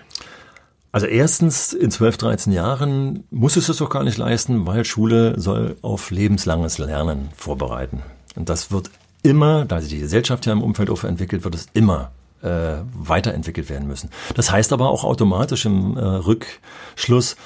[0.93, 5.39] Also erstens, in 12, 13 Jahren muss es das doch gar nicht leisten, weil Schule
[5.39, 8.03] soll auf lebenslanges Lernen vorbereiten.
[8.35, 8.91] Und das wird
[9.23, 12.11] immer, da sich die Gesellschaft ja im Umfeld auch entwickelt, wird es immer
[12.43, 14.11] äh, weiterentwickelt werden müssen.
[14.35, 17.37] Das heißt aber auch automatisch im äh, Rückschluss,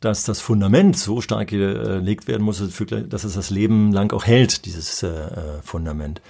[0.00, 4.66] dass das Fundament so stark gelegt werden muss, dass es das Leben lang auch hält,
[4.66, 6.20] dieses äh, äh Fundament.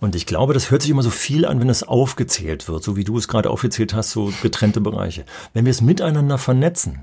[0.00, 2.96] Und ich glaube, das hört sich immer so viel an, wenn es aufgezählt wird, so
[2.96, 5.24] wie du es gerade aufgezählt hast, so getrennte Bereiche.
[5.54, 7.02] Wenn wir es miteinander vernetzen,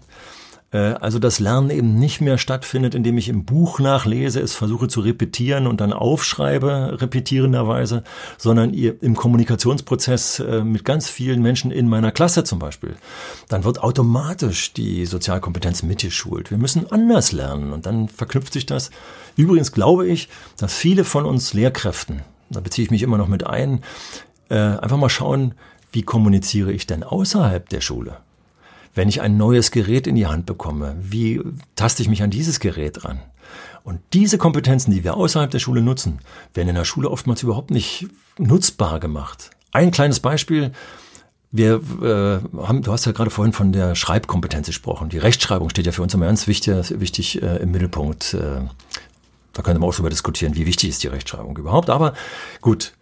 [0.73, 4.87] äh, also das Lernen eben nicht mehr stattfindet, indem ich im Buch nachlese, es versuche
[4.87, 8.03] zu repetieren und dann aufschreibe, repetierenderweise,
[8.37, 12.95] sondern im Kommunikationsprozess äh, mit ganz vielen Menschen in meiner Klasse zum Beispiel,
[13.47, 16.51] dann wird automatisch die Sozialkompetenz mitgeschult.
[16.51, 18.89] Wir müssen anders lernen und dann verknüpft sich das.
[19.35, 22.21] Übrigens glaube ich, dass viele von uns Lehrkräften,
[22.53, 23.81] da beziehe ich mich immer noch mit ein,
[24.49, 25.55] äh, einfach mal schauen,
[25.91, 28.17] wie kommuniziere ich denn außerhalb der Schule?
[28.95, 31.41] Wenn ich ein neues Gerät in die Hand bekomme, wie
[31.75, 33.19] taste ich mich an dieses Gerät ran?
[33.83, 36.19] Und diese Kompetenzen, die wir außerhalb der Schule nutzen,
[36.53, 39.51] werden in der Schule oftmals überhaupt nicht nutzbar gemacht.
[39.71, 40.71] Ein kleines Beispiel.
[41.51, 45.09] Wir äh, haben, du hast ja gerade vorhin von der Schreibkompetenz gesprochen.
[45.09, 48.61] Die Rechtschreibung steht ja für uns immer ganz wichtig, wichtig äh, im Mittelpunkt äh,
[49.53, 51.89] da könnte man auch darüber diskutieren, wie wichtig ist die Rechtschreibung überhaupt.
[51.89, 52.13] Aber
[52.61, 52.93] gut.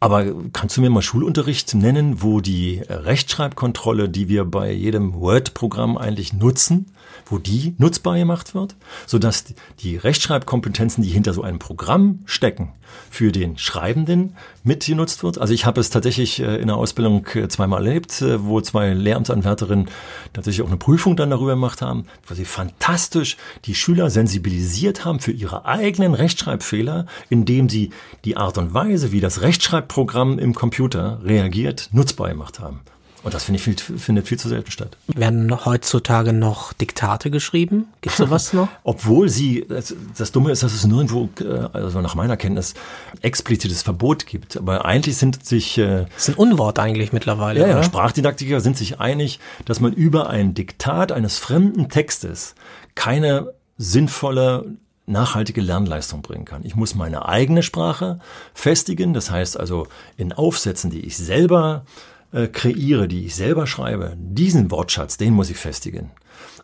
[0.00, 5.98] Aber kannst du mir mal Schulunterricht nennen, wo die Rechtschreibkontrolle, die wir bei jedem Word-Programm
[5.98, 6.92] eigentlich nutzen,
[7.28, 9.44] wo die nutzbar gemacht wird, sodass
[9.80, 12.72] die Rechtschreibkompetenzen, die hinter so einem Programm stecken,
[13.10, 15.38] für den Schreibenden mitgenutzt wird.
[15.38, 18.92] Also ich habe es tatsächlich äh, in der Ausbildung äh, zweimal erlebt, äh, wo zwei
[18.94, 19.88] Lehramtsanwärterinnen
[20.32, 23.36] tatsächlich auch eine Prüfung dann darüber gemacht haben, wo sie fantastisch
[23.66, 27.90] die Schüler sensibilisiert haben für ihre eigenen Rechtschreibfehler, indem sie
[28.24, 32.80] die Art und Weise, wie das Rechtschreibprogramm im Computer reagiert, nutzbar gemacht haben.
[33.22, 34.96] Und das finde ich viel, findet viel zu selten statt.
[35.08, 37.88] Werden heutzutage noch Diktate geschrieben?
[38.00, 38.68] Gibt es sowas noch?
[38.84, 42.74] Obwohl sie, das, das, Dumme ist, dass es nirgendwo, äh, also nach meiner Kenntnis,
[43.20, 44.56] explizites Verbot gibt.
[44.56, 45.78] Aber eigentlich sind sich...
[45.78, 49.92] Äh, das ist ein Unwort eigentlich mittlerweile, Ja, ja Sprachdidaktiker sind sich einig, dass man
[49.92, 52.54] über ein Diktat eines fremden Textes
[52.94, 54.76] keine sinnvolle
[55.06, 56.64] nachhaltige Lernleistung bringen kann.
[56.64, 58.18] Ich muss meine eigene Sprache
[58.54, 61.84] festigen, das heißt also in Aufsätzen, die ich selber
[62.32, 66.10] äh, kreiere, die ich selber schreibe, diesen Wortschatz, den muss ich festigen.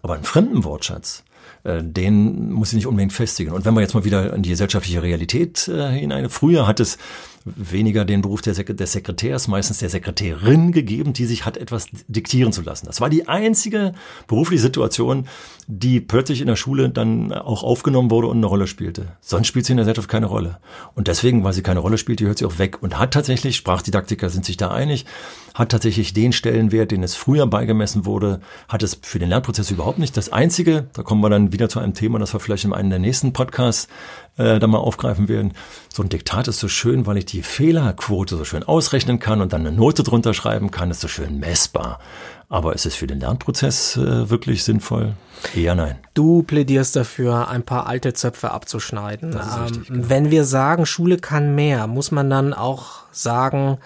[0.02, 1.24] Aber einen fremden Wortschatz,
[1.64, 3.52] äh, den muss ich nicht unbedingt festigen.
[3.52, 6.98] Und wenn wir jetzt mal wieder in die gesellschaftliche Realität äh, hinein, früher hat es
[7.44, 12.62] weniger den Beruf des Sekretärs, meistens der Sekretärin gegeben, die sich hat etwas diktieren zu
[12.62, 12.86] lassen.
[12.86, 13.92] Das war die einzige
[14.26, 15.28] berufliche Situation,
[15.66, 19.16] die plötzlich in der Schule dann auch aufgenommen wurde und eine Rolle spielte.
[19.20, 20.58] Sonst spielt sie in der Gesellschaft keine Rolle.
[20.94, 23.56] Und deswegen, weil sie keine Rolle spielt, die hört sie auch weg und hat tatsächlich,
[23.56, 25.04] Sprachdidaktiker sind sich da einig,
[25.54, 30.00] hat tatsächlich den Stellenwert, den es früher beigemessen wurde, hat es für den Lernprozess überhaupt
[30.00, 30.16] nicht.
[30.16, 32.90] Das Einzige, da kommen wir dann wieder zu einem Thema, das wir vielleicht in einem
[32.90, 33.88] der nächsten Podcasts
[34.36, 35.52] äh, da mal aufgreifen werden.
[35.92, 39.52] So ein Diktat ist so schön, weil ich die Fehlerquote so schön ausrechnen kann und
[39.52, 42.00] dann eine Note drunter schreiben kann, ist so schön messbar.
[42.48, 45.14] Aber ist es für den Lernprozess äh, wirklich sinnvoll?
[45.54, 45.96] Eher nein.
[46.14, 49.32] Du plädierst dafür, ein paar alte Zöpfe abzuschneiden.
[49.32, 50.08] Ähm, richtig, genau.
[50.08, 53.78] Wenn wir sagen, Schule kann mehr, muss man dann auch sagen,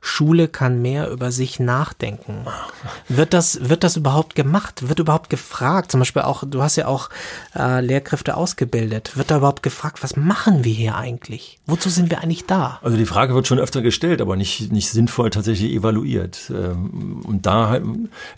[0.00, 2.46] Schule kann mehr über sich nachdenken.
[3.08, 4.88] Wird das, wird das überhaupt gemacht?
[4.88, 5.92] Wird überhaupt gefragt?
[5.92, 7.10] Zum Beispiel auch, du hast ja auch
[7.54, 9.16] äh, Lehrkräfte ausgebildet.
[9.16, 11.58] Wird da überhaupt gefragt, was machen wir hier eigentlich?
[11.66, 12.80] Wozu sind wir eigentlich da?
[12.82, 16.50] Also die Frage wird schon öfter gestellt, aber nicht, nicht sinnvoll tatsächlich evaluiert.
[16.50, 17.84] Ähm, und da halt,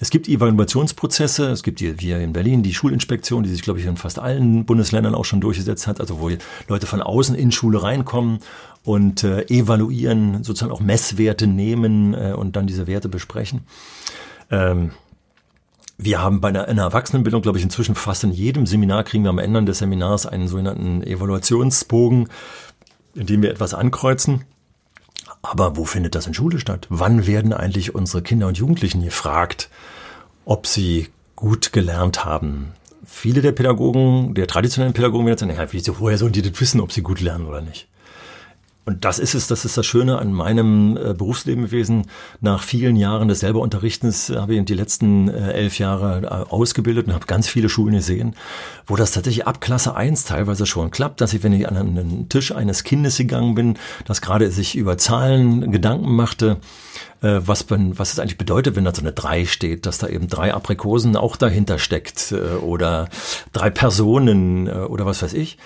[0.01, 3.87] es gibt Evaluationsprozesse, es gibt hier, hier in Berlin die Schulinspektion, die sich, glaube ich,
[3.87, 6.31] in fast allen Bundesländern auch schon durchgesetzt hat, also wo
[6.68, 8.40] Leute von außen in Schule reinkommen
[8.85, 13.62] und äh, evaluieren, sozusagen auch Messwerte nehmen äh, und dann diese Werte besprechen.
[14.51, 14.92] Ähm,
[15.99, 19.31] wir haben bei einer, einer Erwachsenenbildung, glaube ich, inzwischen fast in jedem Seminar kriegen wir
[19.31, 22.29] am Ende des Seminars einen sogenannten Evaluationsbogen,
[23.14, 24.45] in dem wir etwas ankreuzen.
[25.42, 26.87] Aber wo findet das in Schule statt?
[26.88, 29.68] Wann werden eigentlich unsere Kinder und Jugendlichen gefragt,
[30.45, 32.73] ob sie gut gelernt haben?
[33.05, 36.81] Viele der Pädagogen, der traditionellen Pädagogen werden sagen, ja, wieso, woher sollen die das wissen,
[36.81, 37.88] ob sie gut lernen oder nicht?
[38.85, 42.07] Und das ist es, das ist das Schöne an meinem äh, Berufsleben gewesen.
[42.40, 47.07] Nach vielen Jahren des selber Unterrichtens habe ich die letzten äh, elf Jahre äh, ausgebildet
[47.07, 48.35] und habe ganz viele Schulen gesehen,
[48.87, 52.29] wo das tatsächlich ab Klasse eins teilweise schon klappt, dass ich, wenn ich an den
[52.29, 56.59] Tisch eines Kindes gegangen bin, das gerade sich über Zahlen Gedanken machte,
[57.21, 60.27] äh, was, was es eigentlich bedeutet, wenn da so eine drei steht, dass da eben
[60.27, 63.09] drei Aprikosen auch dahinter steckt äh, oder
[63.53, 65.57] drei Personen äh, oder was weiß ich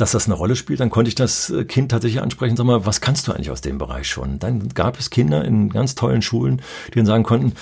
[0.00, 2.86] dass das eine Rolle spielt, dann konnte ich das äh, Kind tatsächlich ansprechen, sag mal,
[2.86, 4.38] was kannst du eigentlich aus dem Bereich schon?
[4.38, 7.52] Dann gab es Kinder in ganz tollen Schulen, die dann sagen konnten,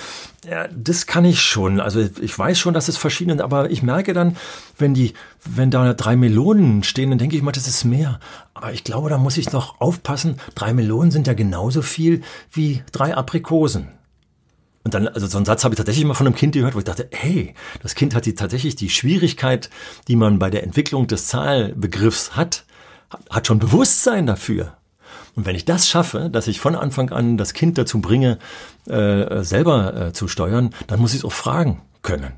[0.49, 1.79] ja, das kann ich schon.
[1.79, 4.37] Also ich weiß schon, dass es verschiedene, aber ich merke dann,
[4.77, 8.19] wenn die, wenn da drei Melonen stehen, dann denke ich mal, das ist mehr.
[8.53, 10.37] Aber ich glaube, da muss ich noch aufpassen.
[10.55, 12.21] Drei Melonen sind ja genauso viel
[12.51, 13.98] wie drei Aprikosen.
[14.89, 16.79] Und dann, also so einen Satz habe ich tatsächlich mal von einem Kind gehört, wo
[16.79, 19.69] ich dachte, hey, das Kind hat die, tatsächlich die Schwierigkeit,
[20.07, 22.65] die man bei der Entwicklung des Zahlbegriffs hat,
[23.29, 24.77] hat schon Bewusstsein dafür.
[25.35, 28.39] Und wenn ich das schaffe, dass ich von Anfang an das Kind dazu bringe,
[28.87, 32.33] äh, selber äh, zu steuern, dann muss ich es auch fragen können.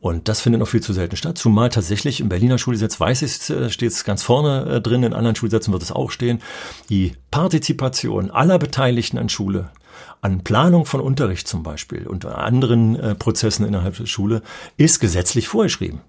[0.00, 1.38] Und das findet noch viel zu selten statt.
[1.38, 5.14] Zumal tatsächlich im Berliner Schulgesetz weiß ich, äh, steht es ganz vorne äh, drin, in
[5.14, 6.42] anderen Schulgesetzen wird es auch stehen,
[6.90, 9.70] die Partizipation aller Beteiligten an Schule
[10.20, 14.42] an Planung von Unterricht zum Beispiel und anderen äh, Prozessen innerhalb der Schule
[14.76, 16.00] ist gesetzlich vorgeschrieben.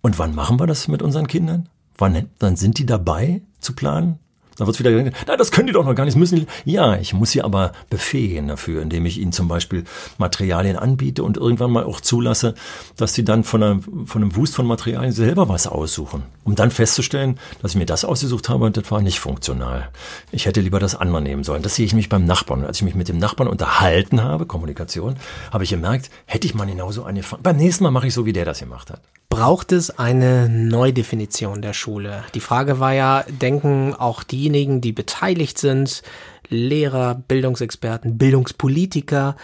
[0.00, 1.68] Und wann machen wir das mit unseren Kindern?
[1.96, 4.18] Wann, wann sind die dabei zu planen?
[4.58, 6.16] Da wird wieder gesagt, na, das können die doch noch gar nicht.
[6.16, 6.46] Müssen die.
[6.64, 9.84] Ja, ich muss sie aber befähigen dafür, indem ich ihnen zum Beispiel
[10.18, 12.54] Materialien anbiete und irgendwann mal auch zulasse,
[12.96, 16.24] dass sie dann von einem, von einem Wust von Materialien selber was aussuchen.
[16.42, 19.90] Um dann festzustellen, dass ich mir das ausgesucht habe und das war nicht funktional.
[20.32, 21.62] Ich hätte lieber das andere nehmen sollen.
[21.62, 22.64] Das sehe ich mich beim Nachbarn.
[22.64, 25.16] Als ich mich mit dem Nachbarn unterhalten habe, Kommunikation,
[25.52, 27.44] habe ich gemerkt, hätte ich mal genauso angefangen.
[27.44, 29.00] Beim nächsten Mal mache ich so, wie der das gemacht hat.
[29.30, 32.24] Braucht es eine Neudefinition der Schule?
[32.34, 36.02] Die Frage war ja, denken auch diejenigen, die beteiligt sind,
[36.48, 39.36] Lehrer, Bildungsexperten, Bildungspolitiker,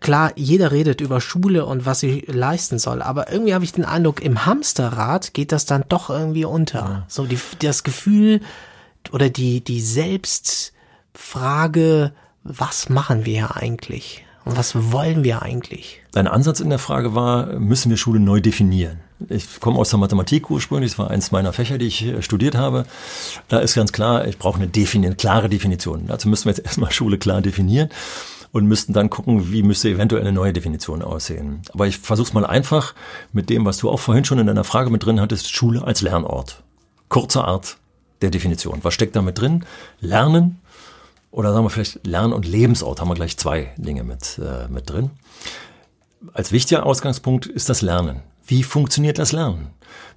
[0.00, 3.84] klar, jeder redet über Schule und was sie leisten soll, aber irgendwie habe ich den
[3.84, 7.04] Eindruck, im Hamsterrad geht das dann doch irgendwie unter.
[7.08, 8.40] So die, das Gefühl
[9.12, 12.12] oder die, die Selbstfrage,
[12.44, 14.24] was machen wir eigentlich?
[14.44, 16.02] Und was wollen wir eigentlich?
[16.12, 19.00] Dein Ansatz in der Frage war, müssen wir Schule neu definieren?
[19.28, 22.54] Ich komme aus der Mathematik ursprünglich, das war eins meiner Fächer, die ich äh, studiert
[22.54, 22.84] habe.
[23.48, 26.06] Da ist ganz klar, ich brauche eine, defini eine klare Definition.
[26.06, 27.88] Dazu müssen wir jetzt erstmal Schule klar definieren.
[28.52, 31.62] und müssten dann gucken, wie müsste eventuell eine neue Definition aussehen.
[31.72, 32.94] Aber ich versuche es mal einfach
[33.32, 36.02] mit dem, was du auch vorhin schon in deiner Frage mit drin hattest, Schule als
[36.02, 36.62] Lernort.
[37.08, 37.78] Kurze Art
[38.22, 38.78] der Definition.
[38.82, 39.64] Was steckt damit drin?
[40.00, 40.60] Lernen
[41.34, 44.88] oder sagen wir vielleicht Lern- und Lebensort, haben wir gleich zwei Dinge mit, äh, mit
[44.88, 45.10] drin.
[46.32, 48.22] Als wichtiger Ausgangspunkt ist das Lernen.
[48.46, 49.68] Wie funktioniert das Lernen?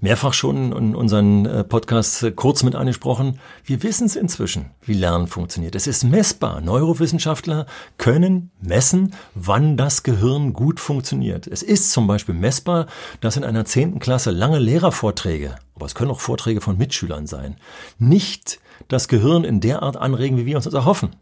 [0.02, 3.40] Mehrfach schon in unseren äh, Podcasts äh, kurz mit angesprochen.
[3.64, 5.76] Wir wissen es inzwischen, wie Lernen funktioniert.
[5.76, 6.60] Es ist messbar.
[6.60, 11.48] Neurowissenschaftler können messen, wann das Gehirn gut funktioniert.
[11.48, 12.88] Es ist zum Beispiel messbar,
[13.22, 17.56] dass in einer zehnten Klasse lange Lehrervorträge, aber es können auch Vorträge von Mitschülern sein,
[17.98, 18.60] nicht
[18.90, 21.16] das Gehirn in der Art anregen, wie wir uns das erhoffen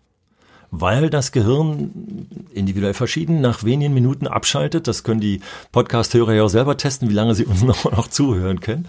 [0.82, 4.88] weil das Gehirn individuell verschieden nach wenigen Minuten abschaltet.
[4.88, 8.60] Das können die Podcast-Hörer ja auch selber testen, wie lange sie uns noch, noch zuhören
[8.60, 8.88] können.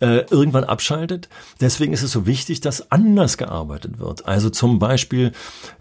[0.00, 1.28] Äh, irgendwann abschaltet.
[1.60, 4.26] Deswegen ist es so wichtig, dass anders gearbeitet wird.
[4.26, 5.32] Also zum Beispiel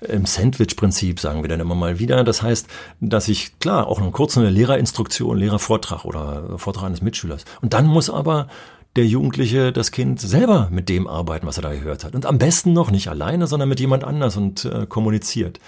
[0.02, 2.24] im Sandwich-Prinzip sagen wir dann immer mal wieder.
[2.24, 2.68] Das heißt,
[3.00, 7.46] dass ich klar auch eine kurze Lehrerinstruktion, Lehrervortrag oder Vortrag eines Mitschülers.
[7.62, 8.48] Und dann muss aber
[8.96, 12.16] der Jugendliche, das Kind selber mit dem arbeiten, was er da gehört hat.
[12.16, 15.60] Und am besten noch nicht alleine, sondern mit jemand anders und äh, kommuniziert.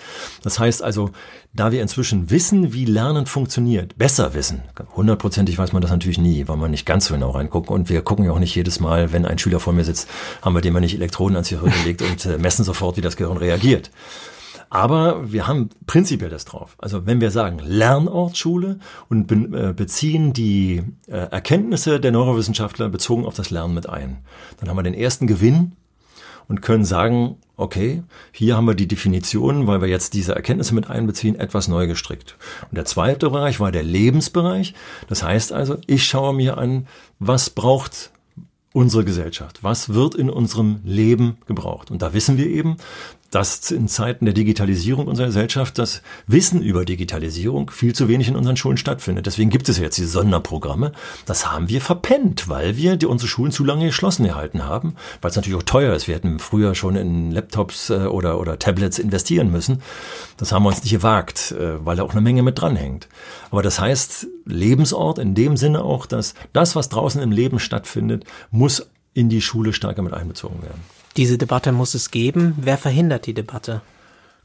[0.42, 1.12] Das heißt also,
[1.54, 4.62] da wir inzwischen wissen, wie Lernen funktioniert, besser wissen,
[4.96, 7.70] hundertprozentig weiß man das natürlich nie, weil man nicht ganz so genau reinguckt.
[7.70, 10.10] Und wir gucken ja auch nicht jedes Mal, wenn ein Schüler vor mir sitzt,
[10.42, 13.16] haben wir dem ja nicht Elektroden ans Gehirn gelegt und äh, messen sofort, wie das
[13.16, 13.92] Gehirn reagiert.
[14.70, 16.76] Aber wir haben prinzipiell das drauf.
[16.78, 18.80] Also wenn wir sagen Lernortschule
[19.10, 24.20] und äh, beziehen die äh, Erkenntnisse der Neurowissenschaftler bezogen auf das Lernen mit ein,
[24.58, 25.74] dann haben wir den ersten Gewinn
[26.48, 30.90] und können sagen, okay, hier haben wir die Definition, weil wir jetzt diese Erkenntnisse mit
[30.90, 32.38] einbeziehen, etwas neu gestrickt.
[32.70, 34.74] Und der zweite Bereich war der Lebensbereich.
[35.08, 36.88] Das heißt also, ich schaue mir an,
[37.20, 38.12] was braucht
[38.74, 39.64] unsere Gesellschaft?
[39.64, 41.92] Was wird in unserem Leben gebraucht?
[41.92, 42.78] Und da wissen wir eben,
[43.32, 48.36] dass in Zeiten der Digitalisierung unserer Gesellschaft das Wissen über Digitalisierung viel zu wenig in
[48.36, 49.26] unseren Schulen stattfindet.
[49.26, 50.92] Deswegen gibt es ja jetzt diese Sonderprogramme.
[51.26, 55.30] Das haben wir verpennt, weil wir die, unsere Schulen zu lange geschlossen gehalten haben, weil
[55.30, 56.08] es natürlich auch teuer ist.
[56.08, 59.82] Wir hätten früher schon in Laptops äh, oder, oder Tablets investieren müssen.
[60.38, 63.08] Das haben wir uns nicht gewagt, äh, weil da auch eine Menge mit dranhängt.
[63.52, 68.26] Aber das heißt, Lebensort in dem Sinne auch, dass das, was draußen im Leben stattfindet,
[68.52, 70.82] muss in die Schule stärker mit einbezogen werden.
[71.18, 72.56] Diese Debatte muss es geben.
[72.58, 73.82] Wer verhindert die Debatte?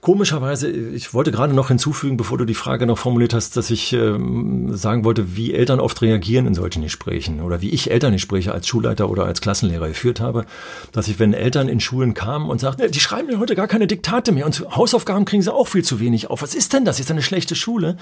[0.04, 3.94] Komischerweise, ich wollte gerade noch hinzufügen, bevor du die Frage noch formuliert hast, dass ich
[3.94, 8.68] ähm, sagen wollte, wie Eltern oft reagieren in solchen Gesprächen oder wie ich Elterngespräche als
[8.68, 10.44] Schulleiter oder als Klassenlehrer geführt habe,
[10.92, 13.86] dass ich, wenn Eltern in Schulen kamen und sagten, die schreiben mir heute gar keine
[13.86, 16.42] Diktate mehr und Hausaufgaben kriegen sie auch viel zu wenig auf.
[16.42, 17.00] Was ist denn das?
[17.00, 17.96] Ist eine schlechte Schule?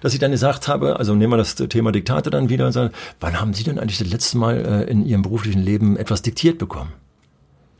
[0.00, 2.94] Dass ich dann gesagt habe, also nehmen wir das Thema Diktate dann wieder und sagen,
[3.20, 6.56] wann haben Sie denn eigentlich das letzte Mal äh, in Ihrem beruflichen Leben etwas diktiert
[6.56, 6.94] bekommen?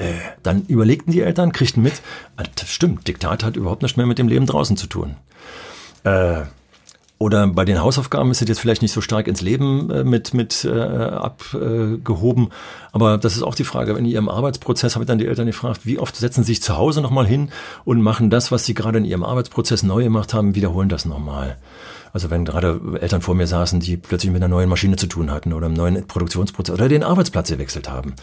[0.02, 2.02] Äh, dann überlegten die Eltern, kriegten mit,
[2.36, 5.14] ah, das stimmt, Diktat hat überhaupt nichts mehr mit dem Leben draußen zu tun.
[6.02, 6.42] Äh,
[7.22, 10.34] oder bei den Hausaufgaben ist es jetzt vielleicht nicht so stark ins Leben äh, mit,
[10.34, 12.48] mit äh, abgehoben.
[12.90, 13.92] Aber das ist auch die Frage.
[13.92, 16.76] In Ihrem Arbeitsprozess habe ich dann die Eltern gefragt, wie oft setzen Sie sich zu
[16.76, 17.50] Hause nochmal hin
[17.84, 21.58] und machen das, was Sie gerade in Ihrem Arbeitsprozess neu gemacht haben, wiederholen das nochmal.
[22.12, 25.30] Also wenn gerade Eltern vor mir saßen, die plötzlich mit einer neuen Maschine zu tun
[25.30, 28.14] hatten oder einem neuen Produktionsprozess oder den Arbeitsplatz gewechselt haben,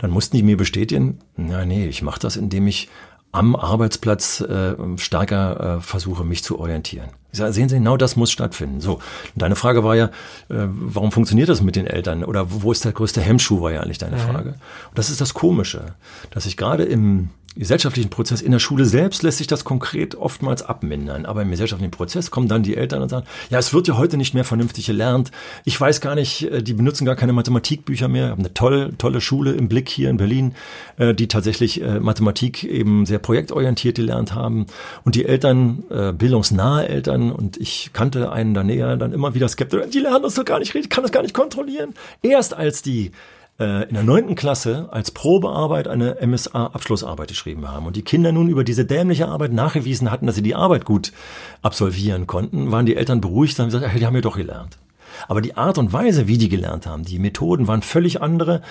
[0.00, 2.88] dann mussten die mir bestätigen, na nee, ich mache das, indem ich
[3.32, 7.10] am Arbeitsplatz äh, stärker äh, versuche, mich zu orientieren.
[7.30, 8.80] Ich sage, sehen Sie, genau das muss stattfinden.
[8.80, 9.02] So, und
[9.42, 10.10] deine Frage war ja, äh,
[10.48, 12.24] warum funktioniert das mit den Eltern?
[12.24, 14.20] Oder wo ist der größte Hemmschuh, war ja eigentlich deine mhm.
[14.20, 14.48] Frage.
[14.88, 15.94] Und das ist das Komische,
[16.30, 20.62] dass ich gerade im gesellschaftlichen Prozess in der Schule selbst lässt sich das konkret oftmals
[20.62, 21.26] abmindern.
[21.26, 24.16] Aber im gesellschaftlichen Prozess kommen dann die Eltern und sagen, ja, es wird ja heute
[24.16, 25.30] nicht mehr vernünftig gelernt.
[25.64, 28.30] Ich weiß gar nicht, äh, die benutzen gar keine Mathematikbücher mehr.
[28.30, 30.54] Haben eine tolle, tolle Schule im Blick hier in Berlin,
[30.96, 34.66] äh, die tatsächlich äh, Mathematik eben sehr projektorientiert gelernt haben.
[35.04, 35.84] Und die Eltern,
[36.16, 40.34] bildungsnahe Eltern, und ich kannte einen da näher, dann immer wieder skeptisch, die lernen das
[40.34, 41.94] doch gar nicht richtig, kann das gar nicht kontrollieren.
[42.22, 43.10] Erst als die
[43.58, 48.62] in der neunten Klasse als Probearbeit eine MSA-Abschlussarbeit geschrieben haben und die Kinder nun über
[48.62, 51.12] diese dämliche Arbeit nachgewiesen hatten, dass sie die Arbeit gut
[51.60, 54.78] absolvieren konnten, waren die Eltern beruhigt und haben gesagt, hey, die haben ja doch gelernt.
[55.26, 58.62] Aber die Art und Weise, wie die gelernt haben, die Methoden waren völlig andere.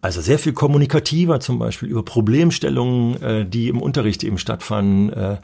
[0.00, 5.38] Also sehr viel kommunikativer, zum Beispiel über Problemstellungen, äh, die im Unterricht eben stattfanden, äh,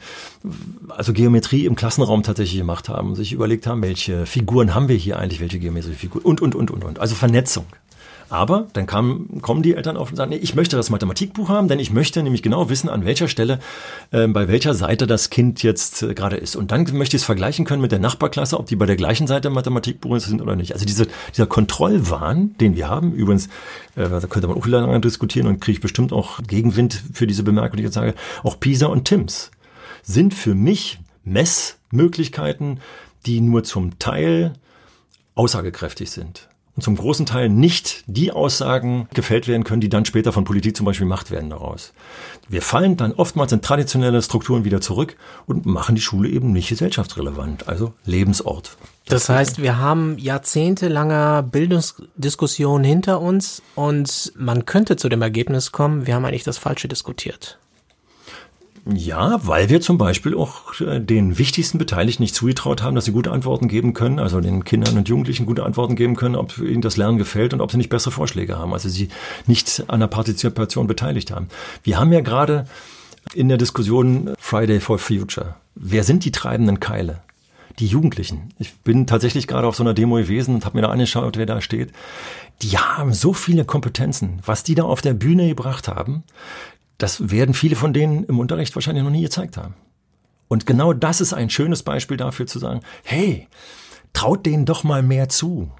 [0.90, 5.18] also Geometrie im Klassenraum tatsächlich gemacht haben, sich überlegt haben, welche Figuren haben wir hier
[5.18, 7.00] eigentlich, welche geometrische Figuren und, und, und, und, und.
[7.00, 7.66] Also Vernetzung.
[8.30, 11.68] Aber dann kam, kommen die Eltern auf und sagen, nee, ich möchte das Mathematikbuch haben,
[11.68, 13.58] denn ich möchte nämlich genau wissen, an welcher Stelle,
[14.10, 16.56] äh, bei welcher Seite das Kind jetzt äh, gerade ist.
[16.56, 19.26] Und dann möchte ich es vergleichen können mit der Nachbarklasse, ob die bei der gleichen
[19.26, 20.72] Seite Mathematikbuch sind oder nicht.
[20.72, 23.46] Also diese, dieser Kontrollwahn, den wir haben, übrigens,
[23.96, 27.42] äh, da könnte man auch lange diskutieren und kriege ich bestimmt auch Gegenwind für diese
[27.42, 29.50] Bemerkung, die ich jetzt sage, auch Pisa und Tims
[30.02, 32.80] sind für mich Messmöglichkeiten,
[33.26, 34.54] die nur zum Teil
[35.34, 40.32] aussagekräftig sind und zum großen Teil nicht die Aussagen gefällt werden können, die dann später
[40.32, 41.92] von Politik zum Beispiel gemacht werden daraus.
[42.48, 45.16] Wir fallen dann oftmals in traditionelle Strukturen wieder zurück
[45.46, 48.76] und machen die Schule eben nicht gesellschaftsrelevant, also Lebensort.
[49.06, 56.06] Das heißt, wir haben jahrzehntelanger Bildungsdiskussion hinter uns und man könnte zu dem Ergebnis kommen,
[56.06, 57.58] wir haben eigentlich das Falsche diskutiert.
[58.86, 63.12] Ja, weil wir zum Beispiel auch äh, den wichtigsten Beteiligten nicht zugetraut haben, dass sie
[63.12, 66.82] gute Antworten geben können, also den Kindern und Jugendlichen gute Antworten geben können, ob ihnen
[66.82, 69.08] das Lernen gefällt und ob sie nicht bessere Vorschläge haben, also sie
[69.46, 71.48] nicht an der Partizipation beteiligt haben.
[71.82, 72.66] Wir haben ja gerade
[73.32, 75.54] in der Diskussion Friday for Future.
[75.74, 77.22] Wer sind die treibenden Keile?
[77.78, 78.50] Die Jugendlichen.
[78.58, 81.46] Ich bin tatsächlich gerade auf so einer Demo gewesen und habe mir da angeschaut, wer
[81.46, 81.90] da steht.
[82.62, 86.22] Die haben so viele Kompetenzen, was die da auf der Bühne gebracht haben
[86.98, 89.74] das werden viele von denen im Unterricht wahrscheinlich noch nie gezeigt haben.
[90.48, 93.48] Und genau das ist ein schönes Beispiel dafür zu sagen, hey,
[94.12, 95.70] traut denen doch mal mehr zu.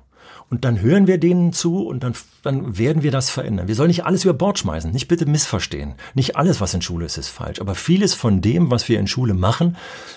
[0.50, 3.66] Und dann hören wir denen zu und dann, dann werden wir das verändern.
[3.66, 5.94] Wir sollen nicht alles über Bord schmeißen, nicht bitte missverstehen.
[6.14, 7.60] Nicht alles, was in Schule ist, ist falsch.
[7.60, 9.76] Aber vieles von dem, was wir in Schule machen,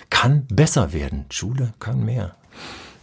[0.09, 1.25] kann besser werden.
[1.29, 2.35] Schule kann mehr.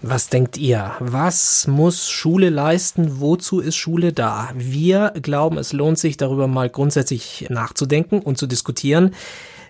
[0.07, 0.93] Was denkt ihr?
[1.01, 3.21] Was muss Schule leisten?
[3.21, 4.51] Wozu ist Schule da?
[4.55, 9.15] Wir glauben, es lohnt sich darüber mal grundsätzlich nachzudenken und zu diskutieren.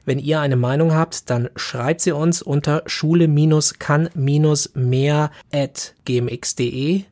[0.04, 7.02] Wenn ihr eine Meinung habt, dann schreibt sie uns unter schule-kann-mehr at gmx.de.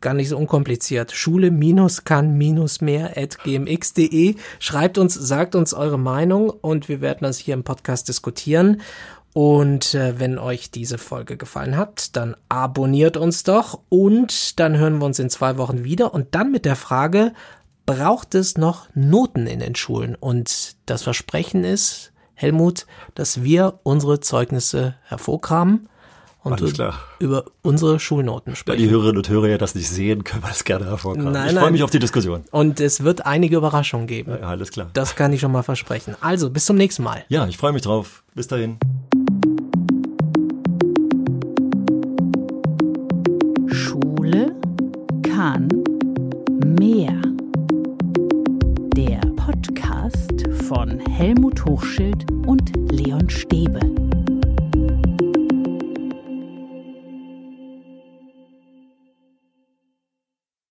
[0.00, 1.10] Gar nicht so unkompliziert.
[1.10, 4.36] Schule-kann-mehr at gmx.de.
[4.60, 8.80] Schreibt uns, sagt uns eure Meinung und wir werden das hier im Podcast diskutieren.
[9.32, 14.98] Und äh, wenn euch diese Folge gefallen hat, dann abonniert uns doch und dann hören
[14.98, 17.32] wir uns in zwei Wochen wieder und dann mit der Frage,
[17.86, 20.16] braucht es noch Noten in den Schulen?
[20.16, 25.88] Und das Versprechen ist, Helmut, dass wir unsere Zeugnisse hervorkramen
[26.42, 26.82] und
[27.18, 28.78] über unsere Schulnoten sprechen.
[28.78, 31.32] Da die Hörerinnen und Hörer ja das nicht sehen, können wir das gerne hervorkramen.
[31.32, 32.44] Nein, ich freue mich auf die Diskussion.
[32.50, 34.32] Und es wird einige Überraschungen geben.
[34.32, 34.88] Ja, alles klar.
[34.94, 36.16] Das kann ich schon mal versprechen.
[36.20, 37.24] Also, bis zum nächsten Mal.
[37.28, 38.22] Ja, ich freue mich drauf.
[38.34, 38.78] Bis dahin.
[45.40, 45.70] Kahn
[46.78, 47.18] Meer.
[48.94, 53.80] Der Podcast von Helmut Hochschild und Leon Stäbe.